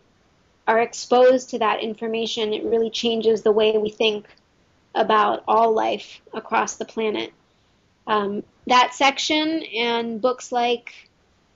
are 0.68 0.80
exposed 0.80 1.49
to 1.49 1.59
that 1.59 1.82
information, 1.82 2.53
it 2.53 2.64
really 2.64 2.91
changes 2.91 3.41
the 3.41 3.51
way 3.51 3.78
we 3.78 3.89
think 3.89 4.28
about 4.93 5.43
all 5.47 5.74
life 5.74 6.22
across 6.34 6.76
the 6.76 6.86
planet. 6.86 7.34
Um, 8.08 8.43
that 8.68 8.93
section 8.93 9.64
and 9.64 10.22
books 10.22 10.52
like 10.52 11.10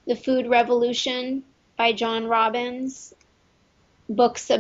The 0.05 0.15
Food 0.15 0.47
Revolution 0.47 1.43
by 1.77 1.93
John 1.93 2.27
Robbins, 2.27 3.13
books 4.09 4.51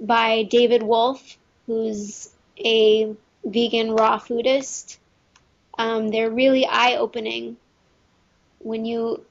by 0.00 0.42
David 0.44 0.82
Wolfe, 0.82 1.38
who's 1.66 2.30
a 2.58 3.14
vegan 3.44 3.92
raw 3.92 4.18
foodist. 4.18 4.98
Um, 5.78 6.08
they're 6.08 6.30
really 6.30 6.66
eye 6.66 6.96
opening 6.96 7.56
when 8.58 8.84
you, 8.84 9.24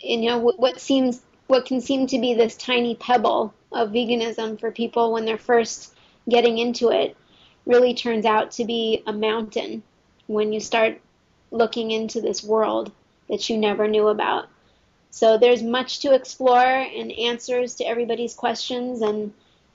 you 0.00 0.28
know, 0.28 0.38
what 0.38 0.80
seems, 0.80 1.22
what 1.46 1.64
can 1.64 1.80
seem 1.80 2.06
to 2.08 2.18
be 2.18 2.34
this 2.34 2.56
tiny 2.56 2.94
pebble 2.94 3.54
of 3.72 3.90
veganism 3.90 4.60
for 4.60 4.70
people 4.70 5.12
when 5.12 5.24
they're 5.24 5.38
first 5.38 5.94
getting 6.28 6.58
into 6.58 6.90
it 6.90 7.16
really 7.66 7.94
turns 7.94 8.24
out 8.24 8.52
to 8.52 8.64
be 8.64 9.02
a 9.06 9.12
mountain 9.12 9.82
when 10.26 10.52
you 10.52 10.60
start 10.60 11.00
looking 11.50 11.90
into 11.90 12.20
this 12.20 12.42
world 12.42 12.92
that 13.28 13.48
you 13.48 13.56
never 13.56 13.88
knew 13.88 14.08
about. 14.08 14.48
So 15.10 15.38
there's 15.38 15.62
much 15.62 16.00
to 16.00 16.14
explore 16.14 16.60
and 16.60 17.10
answers 17.12 17.76
to 17.76 17.84
everybody's 17.84 18.34
questions. 18.34 19.00
And 19.02 19.32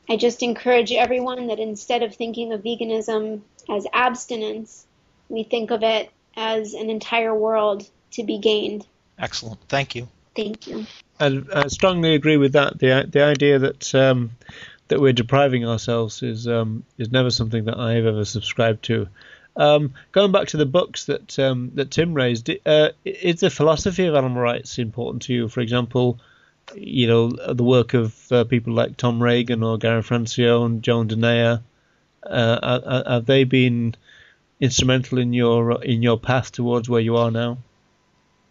I 0.09 0.17
just 0.17 0.43
encourage 0.43 0.91
everyone 0.91 1.47
that 1.47 1.59
instead 1.59 2.03
of 2.03 2.15
thinking 2.15 2.53
of 2.53 2.61
veganism 2.61 3.41
as 3.69 3.87
abstinence, 3.93 4.85
we 5.29 5.43
think 5.43 5.71
of 5.71 5.83
it 5.83 6.11
as 6.35 6.73
an 6.73 6.89
entire 6.89 7.33
world 7.33 7.89
to 8.11 8.23
be 8.23 8.37
gained. 8.37 8.85
Excellent. 9.17 9.59
Thank 9.67 9.95
you. 9.95 10.07
Thank 10.35 10.67
you. 10.67 10.85
I, 11.19 11.41
I 11.53 11.67
strongly 11.67 12.15
agree 12.15 12.37
with 12.37 12.53
that. 12.53 12.79
The 12.79 13.07
the 13.09 13.23
idea 13.23 13.59
that 13.59 13.93
um, 13.93 14.31
that 14.87 14.99
we're 14.99 15.13
depriving 15.13 15.67
ourselves 15.67 16.23
is 16.23 16.47
um, 16.47 16.83
is 16.97 17.11
never 17.11 17.29
something 17.29 17.65
that 17.65 17.77
I've 17.77 18.05
ever 18.05 18.25
subscribed 18.25 18.83
to. 18.85 19.07
Um, 19.55 19.93
going 20.11 20.31
back 20.31 20.47
to 20.49 20.57
the 20.57 20.65
books 20.65 21.05
that 21.05 21.37
um, 21.37 21.71
that 21.75 21.91
Tim 21.91 22.13
raised, 22.13 22.49
uh, 22.65 22.89
is 23.03 23.41
the 23.41 23.49
philosophy 23.49 24.05
of 24.05 24.15
animal 24.15 24.41
rights 24.41 24.79
important 24.79 25.23
to 25.23 25.33
you? 25.33 25.47
For 25.49 25.59
example, 25.59 26.19
you 26.75 27.07
know 27.07 27.29
the 27.29 27.63
work 27.63 27.93
of 27.93 28.31
uh, 28.31 28.43
people 28.45 28.73
like 28.73 28.97
Tom 28.97 29.21
Regan 29.21 29.63
or 29.63 29.77
Gary 29.77 30.01
Francione, 30.01 30.81
Joan 30.81 31.09
Dunayer. 31.09 31.61
Uh, 32.23 33.03
have 33.09 33.25
they 33.25 33.43
been 33.43 33.95
instrumental 34.59 35.17
in 35.17 35.33
your 35.33 35.83
in 35.83 36.01
your 36.01 36.19
path 36.19 36.51
towards 36.51 36.89
where 36.89 37.01
you 37.01 37.17
are 37.17 37.31
now? 37.31 37.57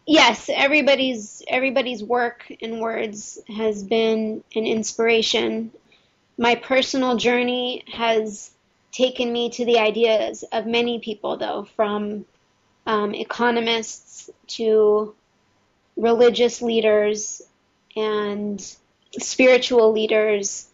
Yes, 0.07 0.51
everybody's 0.53 1.43
everybody's 1.47 2.03
work 2.03 2.53
and 2.61 2.81
words 2.81 3.39
has 3.49 3.83
been 3.83 4.43
an 4.55 4.67
inspiration. 4.67 5.71
My 6.37 6.57
personal 6.57 7.17
journey 7.17 7.85
has 7.93 8.51
taken 8.93 9.33
me 9.33 9.51
to 9.51 9.65
the 9.65 9.79
ideas 9.79 10.45
of 10.53 10.67
many 10.67 10.99
people, 10.99 11.37
though, 11.37 11.67
from 11.77 12.25
um, 12.87 13.15
economists 13.15 14.31
to 14.49 15.15
religious 15.97 16.63
leaders 16.63 17.43
and 17.97 18.77
spiritual 19.19 19.93
leaders, 19.93 20.69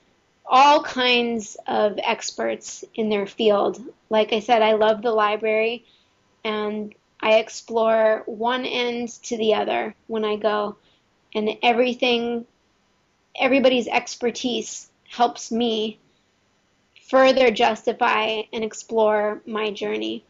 all 0.44 0.82
kinds 0.82 1.56
of 1.66 1.98
experts 2.02 2.84
in 2.94 3.08
their 3.08 3.26
field. 3.26 3.82
Like 4.08 4.32
I 4.32 4.40
said, 4.40 4.62
I 4.62 4.74
love 4.74 5.02
the 5.02 5.10
library 5.10 5.84
and 6.44 6.94
I 7.20 7.38
explore 7.38 8.22
one 8.26 8.64
end 8.64 9.08
to 9.24 9.36
the 9.36 9.54
other 9.54 9.94
when 10.06 10.24
I 10.24 10.36
go, 10.36 10.76
and 11.34 11.56
everything, 11.62 12.46
everybody's 13.38 13.88
expertise 13.88 14.88
helps 15.08 15.50
me 15.50 15.98
further 17.08 17.50
justify 17.50 18.42
and 18.52 18.64
explore 18.64 19.42
my 19.46 19.70
journey. 19.70 20.24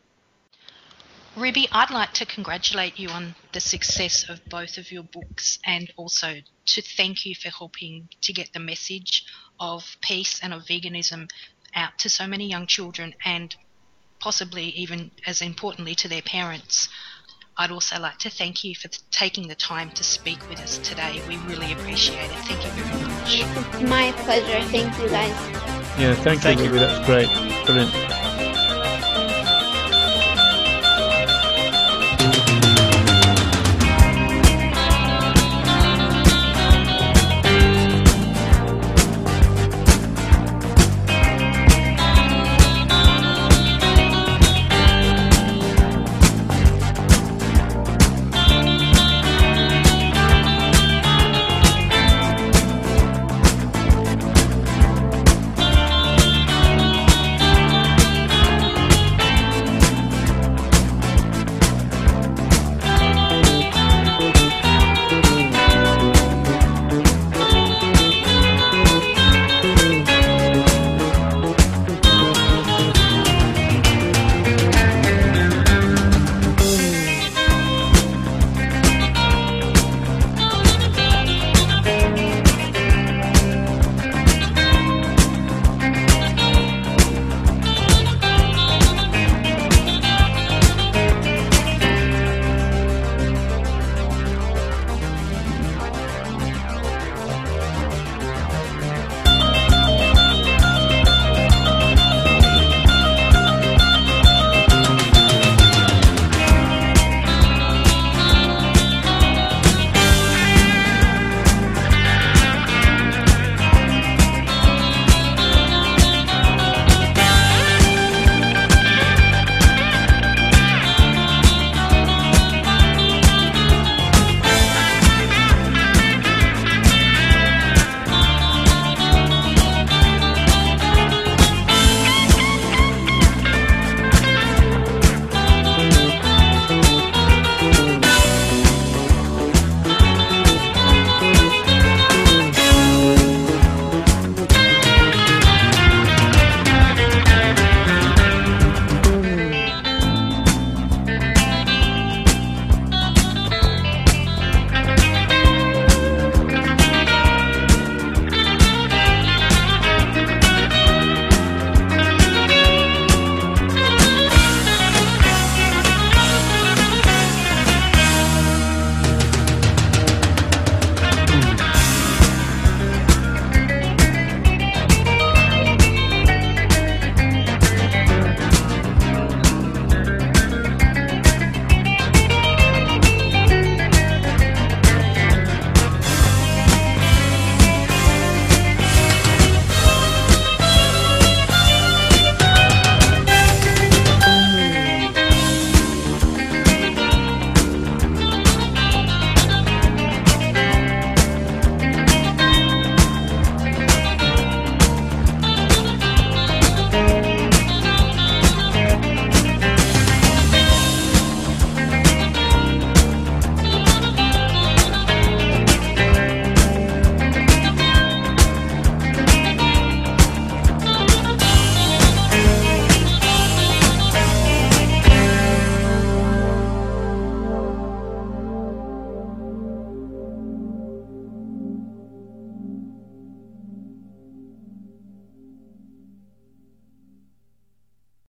Ruby, 1.36 1.68
I'd 1.70 1.90
like 1.90 2.12
to 2.14 2.24
congratulate 2.24 2.98
you 2.98 3.10
on 3.10 3.34
the 3.52 3.60
success 3.60 4.26
of 4.28 4.42
both 4.46 4.78
of 4.78 4.90
your 4.90 5.02
books 5.02 5.58
and 5.66 5.92
also 5.96 6.36
to 6.64 6.82
thank 6.82 7.26
you 7.26 7.34
for 7.34 7.50
helping 7.50 8.08
to 8.22 8.32
get 8.32 8.54
the 8.54 8.58
message 8.58 9.26
of 9.60 9.96
peace 10.00 10.40
and 10.42 10.54
of 10.54 10.62
veganism 10.62 11.28
out 11.74 11.98
to 11.98 12.08
so 12.08 12.26
many 12.26 12.48
young 12.48 12.66
children 12.66 13.14
and 13.24 13.54
possibly 14.18 14.64
even 14.70 15.10
as 15.26 15.42
importantly 15.42 15.94
to 15.94 16.08
their 16.08 16.22
parents. 16.22 16.88
I'd 17.58 17.70
also 17.70 18.00
like 18.00 18.18
to 18.18 18.30
thank 18.30 18.64
you 18.64 18.74
for 18.74 18.88
taking 19.10 19.48
the 19.48 19.54
time 19.54 19.90
to 19.90 20.04
speak 20.04 20.38
with 20.48 20.60
us 20.60 20.78
today. 20.78 21.22
We 21.28 21.36
really 21.38 21.72
appreciate 21.72 22.24
it. 22.24 22.30
Thank 22.30 22.64
you 22.64 22.82
very 22.82 23.04
much. 23.04 23.40
It's 23.40 23.90
my 23.90 24.12
pleasure. 24.24 24.62
Thank 24.68 24.98
you 24.98 25.08
guys. 25.08 25.85
Yeah, 25.98 26.14
thank, 26.14 26.42
Thank 26.42 26.58
you, 26.58 26.66
you. 26.66 26.72
Ruby. 26.72 26.84
That's 26.84 27.06
great. 27.06 27.28
Brilliant. 27.64 28.15